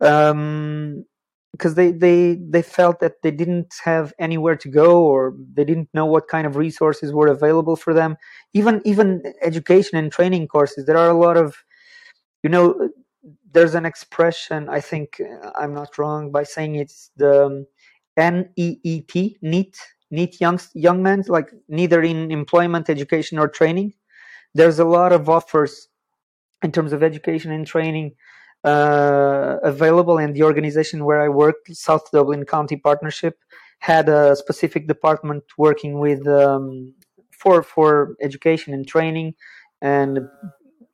[0.00, 1.04] um,
[1.52, 5.90] because they, they they felt that they didn't have anywhere to go or they didn't
[5.94, 8.16] know what kind of resources were available for them.
[8.52, 10.86] Even even education and training courses.
[10.86, 11.54] There are a lot of
[12.42, 12.90] you know
[13.52, 15.20] there's an expression I think
[15.56, 17.66] I'm not wrong by saying it's the um,
[18.18, 19.78] NEET NEET
[20.14, 23.94] need young young men like neither in employment education or training.
[24.54, 25.88] There's a lot of offers
[26.62, 28.14] in terms of education and training
[28.64, 33.38] uh, available and the organization where i work south dublin county partnership.
[33.80, 36.94] Had a specific department working with um,
[37.30, 39.34] for for education and training
[39.82, 40.20] and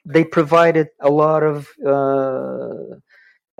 [0.04, 2.96] they provided a lot of uh,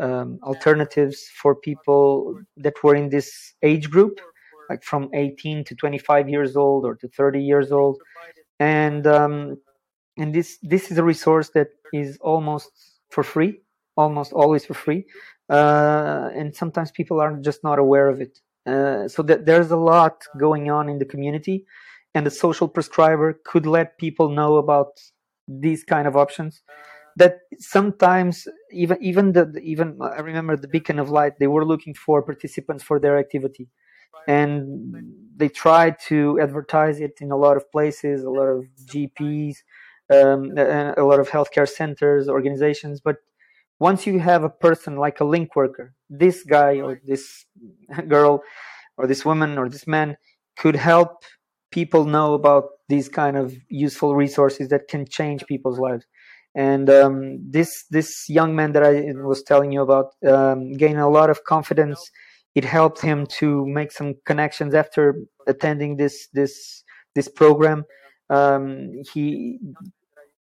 [0.04, 4.18] um, alternatives for people that were in this age group
[4.70, 8.00] like from 18 to 25 years old or to 30 years old.
[8.60, 9.58] And um,
[10.16, 12.70] and this this is a resource that is almost
[13.10, 13.60] for free
[13.96, 15.04] almost always for free.
[15.48, 18.38] Uh, and sometimes people are just not aware of it.
[18.66, 21.64] Uh, so that there's a lot going on in the community
[22.14, 25.00] and the social prescriber could let people know about
[25.48, 26.62] these kind of options
[27.16, 31.94] that sometimes even even the even I remember the beacon of light they were looking
[31.94, 33.66] for participants for their activity
[34.26, 34.94] and
[35.36, 39.56] they try to advertise it in a lot of places, a lot of GPs,
[40.10, 43.00] um, a lot of healthcare centers, organizations.
[43.00, 43.16] But
[43.78, 47.46] once you have a person like a link worker, this guy or this
[48.08, 48.42] girl
[48.96, 50.16] or this woman or this man
[50.56, 51.24] could help
[51.70, 56.04] people know about these kind of useful resources that can change people's lives.
[56.54, 61.06] And um, this this young man that I was telling you about um, gained a
[61.08, 62.00] lot of confidence
[62.54, 65.14] it helped him to make some connections after
[65.46, 66.84] attending this this
[67.14, 67.84] this program.
[68.28, 69.58] Um, he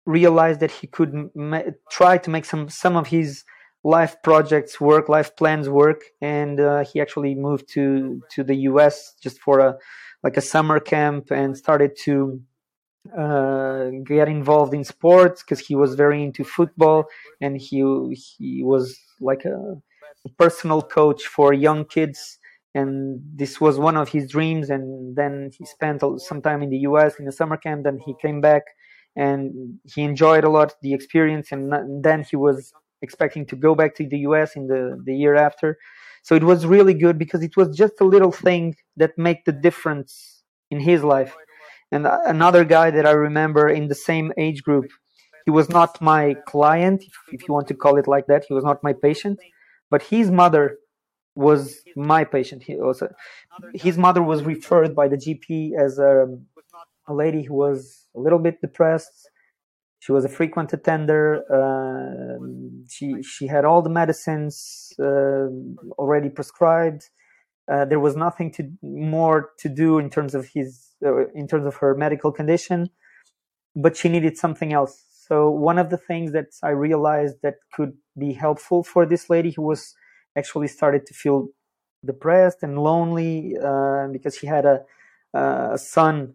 [0.07, 3.45] realized that he could ma- try to make some some of his
[3.85, 9.15] life projects work, life plans work, and uh, he actually moved to to the U.S.
[9.23, 9.77] just for a
[10.23, 12.41] like a summer camp and started to
[13.17, 17.07] uh, get involved in sports because he was very into football
[17.41, 17.83] and he
[18.39, 19.77] he was like a
[20.31, 22.39] personal coach for young kids
[22.75, 26.79] and this was one of his dreams and then he spent some time in the
[26.79, 28.63] us in a summer camp then he came back
[29.17, 33.95] and he enjoyed a lot the experience and then he was expecting to go back
[33.97, 35.77] to the us in the, the year after.
[36.23, 39.53] So it was really good because it was just a little thing that made the
[39.53, 41.35] difference in his life.
[41.91, 44.87] And another guy that i remember in the same age group
[45.45, 48.65] he was not my client if you want to call it like that he was
[48.65, 49.39] not my patient
[49.93, 50.79] but his mother
[51.35, 51.61] was
[51.97, 52.63] my patient.
[52.63, 53.07] He also,
[53.75, 56.13] his mother was referred by the GP as a,
[57.07, 59.17] a lady who was a little bit depressed.
[60.01, 61.25] She was a frequent attender.
[61.59, 62.39] Uh,
[62.89, 64.55] she she had all the medicines
[64.99, 65.47] uh,
[66.03, 67.03] already prescribed.
[67.73, 70.69] Uh, there was nothing to more to do in terms of his
[71.07, 72.81] uh, in terms of her medical condition,
[73.85, 74.95] but she needed something else.
[75.29, 79.53] So one of the things that I realized that could be helpful for this lady
[79.53, 79.95] who was
[80.37, 81.49] actually started to feel
[82.05, 84.81] depressed and lonely uh, because she had a,
[85.33, 86.35] a son.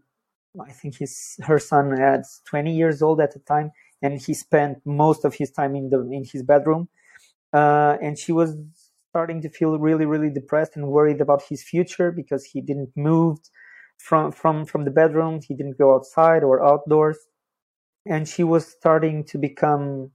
[0.69, 3.71] I think his her son had 20 years old at the time,
[4.01, 6.87] and he spent most of his time in the in his bedroom.
[7.51, 8.55] Uh, and she was
[9.09, 13.37] starting to feel really, really depressed and worried about his future because he didn't move
[13.97, 15.41] from from from the bedroom.
[15.45, 17.17] He didn't go outside or outdoors,
[18.09, 20.11] and she was starting to become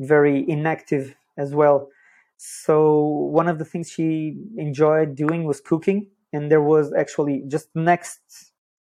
[0.00, 1.88] very inactive as well.
[2.36, 3.00] So
[3.32, 8.20] one of the things she enjoyed doing was cooking, and there was actually just next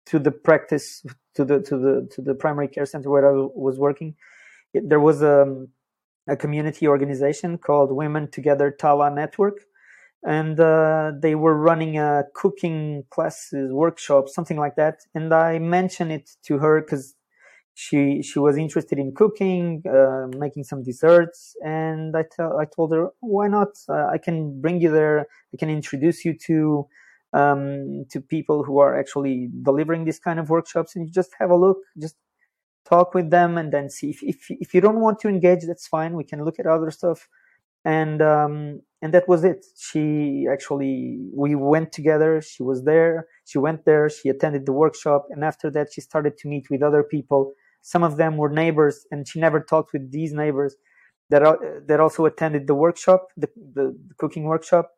[0.08, 3.78] to the practice to the to the to the primary care center where I was
[3.80, 4.16] working,
[4.74, 5.66] there was a
[6.30, 9.60] a community organization called Women Together Tallaght Network,
[10.24, 14.99] and uh, they were running a cooking classes workshop, something like that.
[15.16, 17.16] And I mentioned it to her because
[17.74, 22.93] she she was interested in cooking, uh, making some desserts, and I tell I told
[22.93, 23.69] her why not?
[23.88, 25.28] Uh, I can bring you there.
[25.53, 26.88] I can introduce you to
[27.34, 31.49] um, to people who are actually delivering this kind of workshops, and you just have
[31.49, 32.15] a look, just
[32.86, 35.88] talk with them, and then see if if if you don't want to engage, that's
[35.88, 36.13] fine.
[36.15, 37.28] We can look at other stuff,
[37.86, 39.65] and um, and that was it.
[39.78, 42.41] She actually we went together.
[42.41, 43.28] She was there.
[43.45, 44.09] She went there.
[44.09, 48.03] She attended the workshop, and after that, she started to meet with other people some
[48.03, 50.75] of them were neighbors, and she never talked with these neighbors
[51.29, 51.43] that
[51.88, 54.91] that also attended the workshop, the, the, the cooking workshop.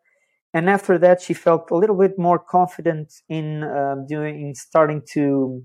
[0.54, 5.64] And after that, she felt a little bit more confident in uh, doing, starting to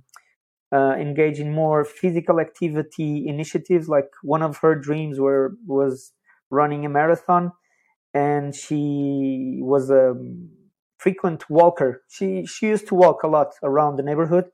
[0.73, 3.89] uh, engage in more physical activity initiatives.
[3.89, 6.13] Like one of her dreams were was
[6.51, 7.53] running a marathon,
[8.15, 10.15] and she was a
[10.99, 12.03] frequent walker.
[12.09, 14.47] She she used to walk a lot around the neighborhood,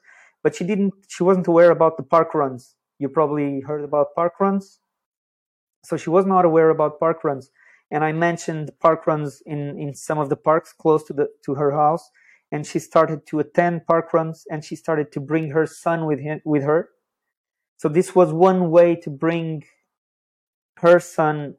[0.45, 2.76] but she didn't she wasn't aware about the park runs.
[3.01, 4.80] You probably heard about park runs.
[5.84, 7.51] So she was not aware about park runs.
[7.90, 11.55] And i mentioned park runs in in some of the parks close to the to
[11.55, 12.11] her house.
[12.53, 16.20] And she started to attend park runs and she started to bring her son with
[16.20, 16.90] him with her.
[17.78, 19.64] So this was one way to bring
[20.78, 21.57] her son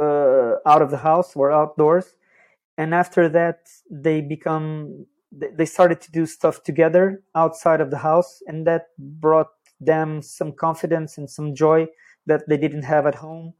[0.00, 2.16] uh, out of the house or outdoors.
[2.78, 5.06] And after that they become
[5.58, 9.48] they started to do stuff together outside of the house and that brought
[9.80, 11.86] them some confidence and some joy
[12.26, 13.54] that they didn't have at home.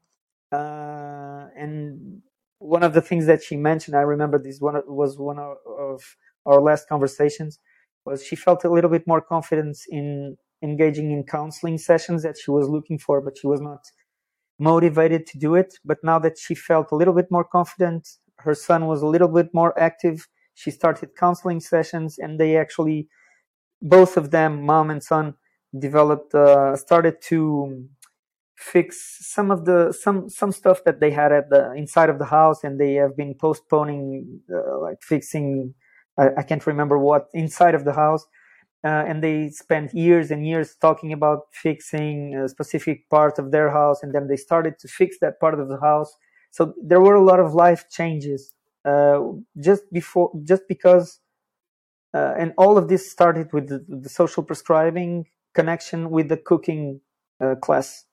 [0.52, 2.22] Uh, and
[2.58, 6.16] one of the things that she mentioned i remember this one was one of
[6.46, 7.58] our last conversations
[8.06, 12.50] was she felt a little bit more confidence in engaging in counseling sessions that she
[12.50, 13.80] was looking for but she was not
[14.60, 15.74] motivated to do it.
[15.84, 18.08] But now that she felt a little bit more confident
[18.40, 23.08] her son was a little bit more active she started counseling sessions and they actually
[23.80, 25.34] both of them mom and son
[25.86, 27.38] developed uh, started to
[28.56, 32.30] fix some of the some some stuff that they had at the inside of the
[32.38, 35.74] house and they have been postponing uh, like fixing
[36.18, 38.24] I, I, can't remember what inside of the house.
[38.84, 43.70] Uh, and they spent years and years talking about fixing a specific part of their
[43.70, 46.14] house and then they started to fix that part of the house.
[46.52, 48.52] So there were a lot of life changes
[48.86, 49.20] uh,
[49.60, 51.20] just before just because
[52.14, 57.00] uh, and all of this started with the, the, social prescribing connection with the cooking
[57.40, 58.04] uh, class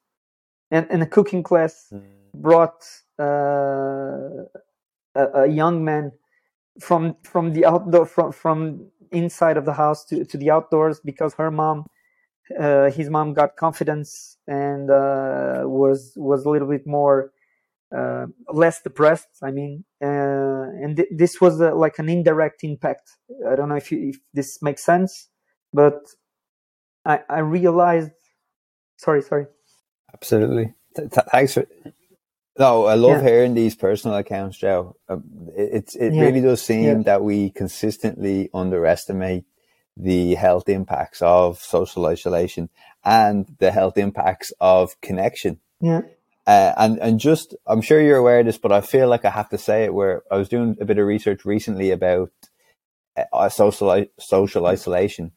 [0.71, 2.01] and, and the cooking class mm.
[2.33, 2.83] brought
[3.19, 4.49] uh,
[5.15, 6.11] a, a, young man
[6.79, 11.35] from from the outdoor from from inside of the house to, to the outdoors because
[11.35, 11.85] her mom
[12.59, 17.31] uh, his mom got confidence and uh, was was a little bit more
[18.51, 19.27] less depressed.
[19.43, 20.07] I mean, uh,
[20.83, 23.11] and th- this was a, like an indirect impact.
[23.49, 25.29] I don't know if you, if this makes sense,
[25.71, 25.99] but
[27.05, 28.11] I, I realized.
[28.97, 29.47] Sorry, sorry.
[30.13, 30.73] Absolutely.
[30.95, 31.65] Th- thanks for.
[32.57, 33.29] No, I love yeah.
[33.29, 34.95] hearing these personal accounts, Joe.
[35.09, 35.23] Um,
[35.55, 36.21] it it yeah.
[36.21, 37.03] really does seem yeah.
[37.03, 39.45] that we consistently underestimate
[39.97, 42.69] the health impacts of social isolation
[43.03, 45.59] and the health impacts of connection.
[45.81, 46.01] Yeah.
[46.45, 49.29] Uh, and and just I'm sure you're aware of this, but I feel like I
[49.29, 49.93] have to say it.
[49.93, 52.31] Where I was doing a bit of research recently about
[53.31, 55.31] uh, social social isolation,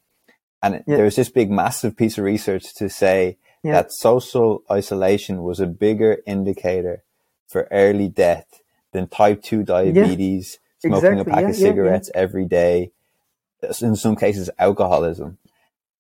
[0.63, 0.97] and yeah.
[0.97, 3.73] there was this big, massive piece of research to say yeah.
[3.73, 7.05] that social isolation was a bigger indicator
[7.47, 11.71] for early death than type two diabetes, smoking Exactly, a pack yeah, of yeah, yeah.
[11.71, 12.91] cigarettes every day,
[13.81, 15.39] in some cases alcoholism.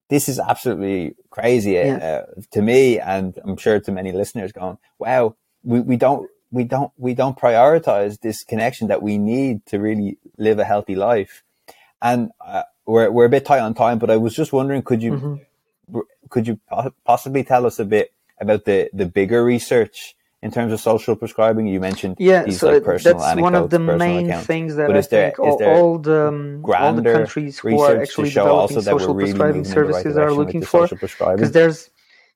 [0.08, 2.24] This is absolutely crazy Yeah.
[2.28, 4.52] uh, to me, and I'm sure to many listeners.
[4.52, 5.34] Going, wow,
[5.64, 10.18] we, we don't we don't we don't prioritize this connection that we need to really
[10.38, 11.42] live a healthy life.
[12.00, 15.02] And uh, we're we're a bit tight on time, but I was just wondering, could
[15.02, 16.02] you Mhm.
[16.30, 16.60] could you
[17.04, 21.66] possibly tell us a bit about the the bigger research in terms of social prescribing?
[21.66, 24.46] You mentioned Yeah, these so like personal that's one of the main accounts.
[24.46, 27.02] things that But I is there- think is all, there all the um, all the
[27.02, 30.32] countries who are actually developing also that we're social really prescribing the right services are
[30.32, 31.90] looking for because there's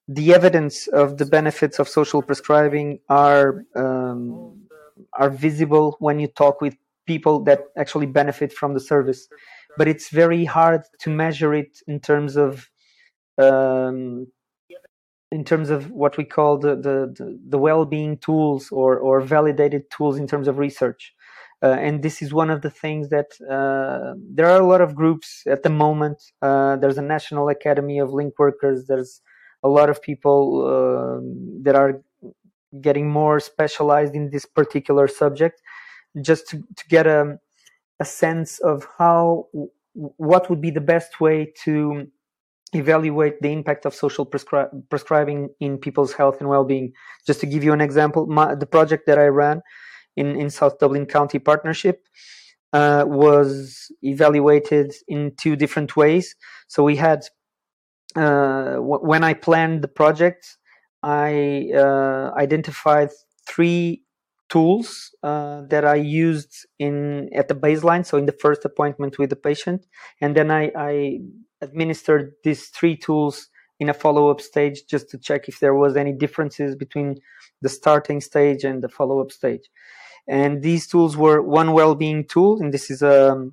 [0.09, 4.28] the evidence of the benefits of social prescribing are um,
[5.22, 6.74] are visible when you talk with
[7.07, 9.28] people that actually benefit from the service
[9.78, 12.68] but it's very hard to measure it in terms of
[13.38, 14.26] um,
[15.33, 20.18] in terms of what we call the the, the, well-being tools or, or validated tools
[20.18, 21.14] in terms of research.
[21.62, 24.95] Uh, and this is one of the things that uh, there are a lot of
[24.95, 26.18] groups at the moment.
[26.41, 28.87] Uh, there's a national academy of link workers.
[28.87, 29.20] There's
[29.62, 30.41] a lot of people
[30.74, 32.01] um that are
[32.81, 35.61] getting more specialized in this particular subject.
[36.20, 37.39] Just to, to get a,
[38.01, 39.49] a sense of how
[39.93, 42.07] what would be the best way to
[42.75, 46.93] evaluate the impact of social prescri- prescribing in people's health and well-being.
[47.27, 49.62] Just to give you an example my, the project that i ran
[50.16, 52.07] in, in south dublin county partnership
[52.73, 56.37] uh, was evaluated in two different ways.
[56.68, 57.23] So we had
[58.16, 60.57] uh, w- when i planned the project
[61.03, 63.11] i uh, identified
[63.49, 64.03] three
[64.49, 69.31] tools uh, that i used in at the baseline so in the first appointment with
[69.31, 69.87] the patient
[70.21, 71.21] and then i, I
[71.61, 73.49] administered these three tools
[73.79, 77.17] in a follow-up stage just to check if there was any differences between
[77.63, 79.71] the starting stage and the follow-up stage.
[80.29, 83.49] And these tools were one well-being tool and this is a,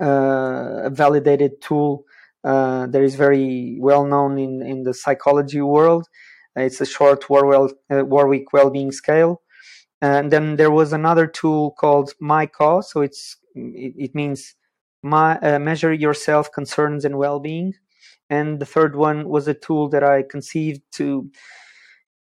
[0.00, 2.04] a validated tool
[2.44, 6.06] uh, that is very well known in, in the psychology world.
[6.54, 9.42] It's a short Warwell, uh, warwick well-being scale.
[10.00, 14.54] And then there was another tool called myCAW so it's it, it means
[15.02, 17.74] my uh, measure yourself concerns and well-being.
[18.28, 21.30] And the third one was a tool that i conceived to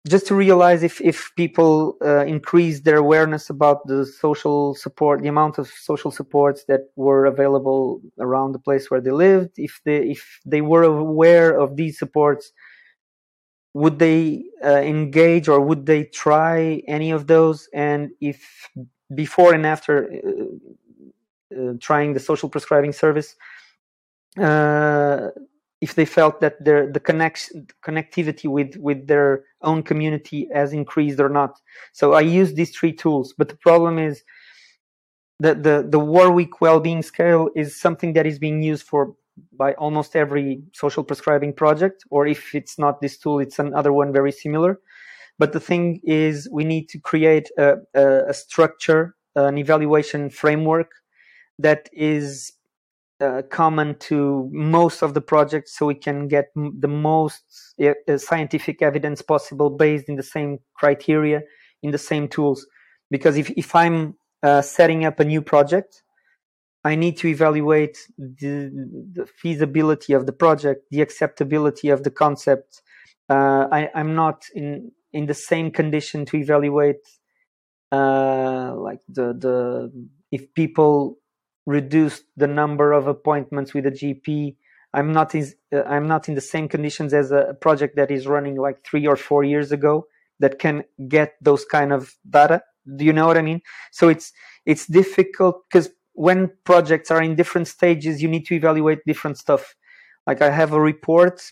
[0.07, 5.29] just to realize if if people uh, increase their awareness about the social support the
[5.29, 9.53] amount of social supports that were available around the place where they lived.
[9.57, 12.53] If they if they were aware of these supports
[13.75, 17.69] would they uh, engage or would they try any of those?
[17.75, 18.71] And if
[19.15, 20.45] before and after uh,
[21.81, 23.37] trying the social prescribing service
[24.39, 25.29] uh,
[25.81, 31.29] if they felt that their the connectivity with with their own community has increased or
[31.29, 31.61] not.
[31.93, 34.23] So i use these three tools but the problem is
[35.41, 39.15] that the the warwick well-being scale is something that is being used for
[39.59, 44.13] by almost every social prescribing project or if it's not this tool it's another one
[44.13, 44.81] very similar.
[45.37, 50.93] But the thing is we need to create a, a, a structure an evaluation framework
[51.59, 52.53] that is
[53.21, 57.45] uh, common to most of the projects so we can get m- the most
[57.83, 61.43] uh, scientific evidence possible based in the same criteria
[61.83, 62.67] in the same tools.
[63.11, 66.03] Because if, if i'm uh, setting up a new project
[66.85, 68.71] i need to evaluate the,
[69.15, 72.83] the feasibility of the project the acceptability of the concept.
[73.31, 77.03] Uh, I, i'm not in in the same condition to evaluate
[77.93, 79.93] uh, like the the
[80.31, 81.19] if people
[81.67, 84.57] reduce the number of appointments with a GP.
[84.93, 88.27] I'm not is uh, I'm not in the same conditions as a project that is
[88.27, 90.07] running like three or four years ago
[90.41, 92.63] that can get those kind of data.
[92.97, 93.61] Do you know what I mean?
[93.93, 94.33] So it's
[94.67, 99.75] it's difficult because when projects are in different stages, you need to evaluate different stuff.
[100.27, 101.43] Like I have a report,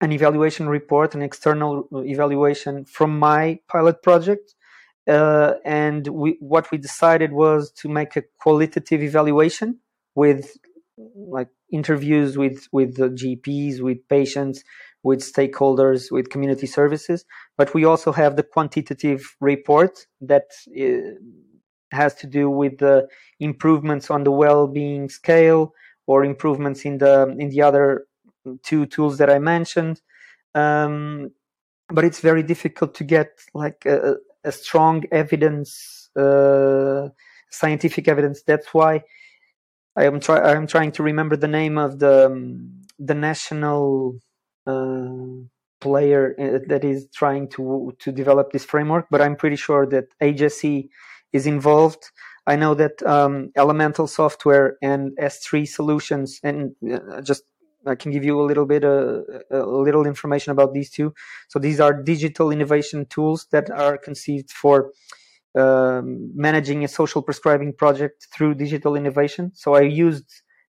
[0.00, 4.54] an evaluation report, an external evaluation from my pilot project,
[5.08, 9.78] uh, and we, what we decided was to make a qualitative evaluation
[10.14, 10.56] with
[11.16, 14.64] like interviews with with the GPs, with patients,
[15.02, 17.24] with stakeholders, with community services.
[17.56, 20.46] But we also have the quantitative report that
[20.78, 21.14] uh,
[21.90, 23.08] has to do with the
[23.40, 25.72] improvements on the well-being scale
[26.06, 28.06] or improvements in the in the other
[28.62, 30.00] two tools that I mentioned.
[30.54, 31.30] Um,
[31.90, 37.08] but it's very difficult to get like a, a strong evidence, uh,
[37.50, 38.42] scientific evidence.
[38.42, 39.02] That's why
[39.96, 44.18] I am try I am trying to remember the name of the um, the national
[44.66, 45.44] uh,
[45.80, 49.06] player uh, that is trying to to develop this framework.
[49.10, 50.88] But I'm pretty sure that HSE
[51.32, 52.10] is involved.
[52.46, 57.42] I know that um, Elemental Software and S3 Solutions, and uh, just
[57.86, 61.14] I can give you a little bit uh, a little information about these two.
[61.48, 64.92] So these are digital innovation tools that are conceived for
[65.56, 69.52] um, managing a social prescribing project through digital innovation.
[69.54, 70.26] So I used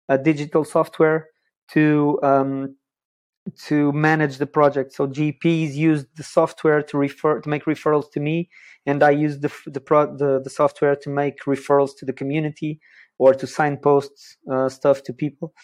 [0.08, 1.28] a digital software
[1.72, 2.76] to um,
[3.66, 4.92] to manage the project.
[4.94, 8.48] So GPs used the software to refer to make referrals to me,
[8.86, 12.80] and I used the the pro, the, the software to make referrals to the community
[13.18, 14.12] or to signpost
[14.50, 15.54] uh, stuff to people.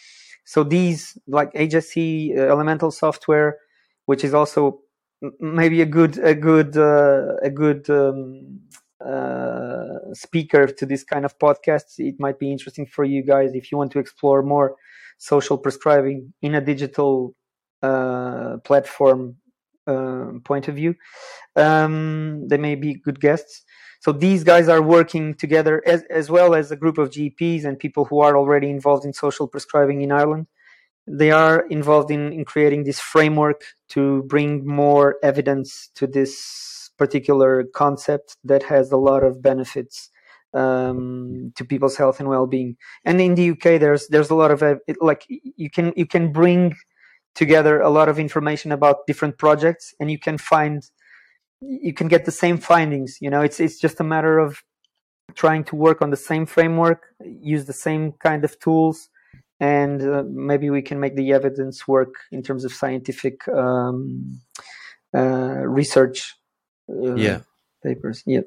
[0.51, 3.59] So these like HSE uh, elemental software,
[4.07, 4.81] which is also
[5.39, 8.59] maybe a good a good uh, a good um,
[9.01, 12.01] uh, speaker to this kind of podcasts.
[12.01, 14.75] It might be interesting for you guys if you want to explore more
[15.19, 17.37] social prescribing in a digital
[17.85, 19.37] uh, platform
[19.87, 20.97] uh, point of view.
[21.55, 23.63] Um, they may be good guests.
[24.01, 27.79] So these guys are working together as, as well as a group of GPs and
[27.79, 30.47] people who are already involved in social prescribing in Ireland.
[31.07, 37.65] They are involved in, in creating this framework to bring more evidence to this particular
[37.75, 40.11] concept that has a lot of benefits
[40.55, 42.77] um, to people's health and well-being.
[43.05, 44.63] And in the UK, there's there's a lot of
[45.01, 46.75] like you can you can bring
[47.35, 50.91] together a lot of information about different projects and you can find
[51.61, 53.43] you can get the same findings you know?
[53.43, 54.63] It's it's just a matter of
[55.35, 59.09] trying to work on the same framework use the same kind of tools
[59.61, 64.41] and uh, maybe we can make the evidence work in terms of scientific um,
[65.15, 66.37] uh, research
[66.89, 67.41] uh, yeah.
[67.83, 68.23] papers.
[68.27, 68.41] Yeah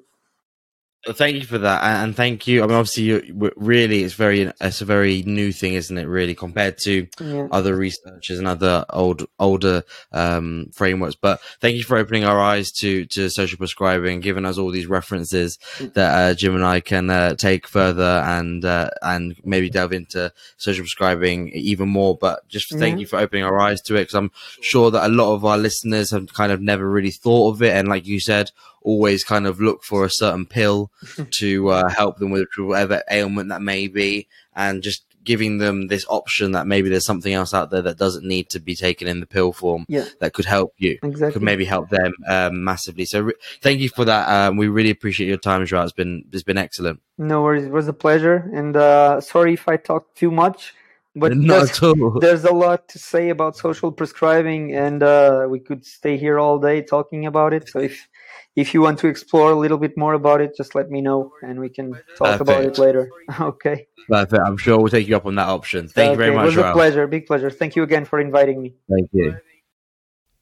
[1.11, 2.63] thank you for that, and thank you.
[2.63, 6.05] I mean, obviously, you, really, it's very it's a very new thing, isn't it?
[6.05, 7.47] Really, compared to yeah.
[7.51, 11.15] other researchers and other old older um, frameworks.
[11.15, 14.87] But thank you for opening our eyes to to social prescribing, giving us all these
[14.87, 15.93] references mm.
[15.93, 20.31] that uh, Jim and I can uh, take further and uh, and maybe delve into
[20.57, 22.17] social prescribing even more.
[22.17, 24.31] But just thank you for opening our eyes to it, because I'm
[24.61, 27.75] sure that a lot of our listeners have kind of never really thought of it,
[27.75, 28.51] and like you said
[28.84, 30.91] always kind of look for a certain pill
[31.39, 36.05] to uh, help them with whatever ailment that may be, and just giving them this
[36.09, 39.19] option that maybe there's something else out there that doesn't need to be taken in
[39.19, 40.05] the pill form yeah.
[40.19, 41.34] that could help you exactly.
[41.34, 44.89] could maybe help them um, massively so re- thank you for that um, we really
[44.89, 45.84] appreciate your time Joao.
[45.84, 49.67] it's been it's been excellent no worries it was a pleasure and uh, sorry if
[49.67, 50.73] i talked too much
[51.15, 55.86] but Not there's, there's, a lot to say about social prescribing and uh, we could
[55.86, 58.07] stay here all day talking about it so if
[58.55, 61.31] if you want to explore a little bit more about it, just let me know
[61.41, 62.41] and we can talk Perfect.
[62.41, 63.09] about it later.
[63.39, 63.87] okay.
[64.07, 64.41] Perfect.
[64.45, 65.87] I'm sure we'll take you up on that option.
[65.87, 66.11] Thank okay.
[66.11, 66.53] you very much.
[66.53, 67.07] It was a pleasure.
[67.07, 67.49] Big pleasure.
[67.49, 68.75] Thank you again for inviting me.
[68.89, 69.37] Thank you.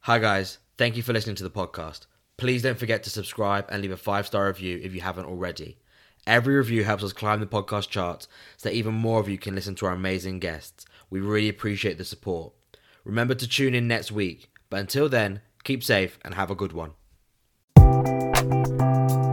[0.00, 0.58] Hi, guys.
[0.76, 2.06] Thank you for listening to the podcast.
[2.36, 5.78] Please don't forget to subscribe and leave a five star review if you haven't already.
[6.26, 9.54] Every review helps us climb the podcast charts so that even more of you can
[9.54, 10.84] listen to our amazing guests.
[11.08, 12.52] We really appreciate the support.
[13.04, 14.50] Remember to tune in next week.
[14.70, 16.92] But until then, keep safe and have a good one.
[18.82, 19.31] Thank you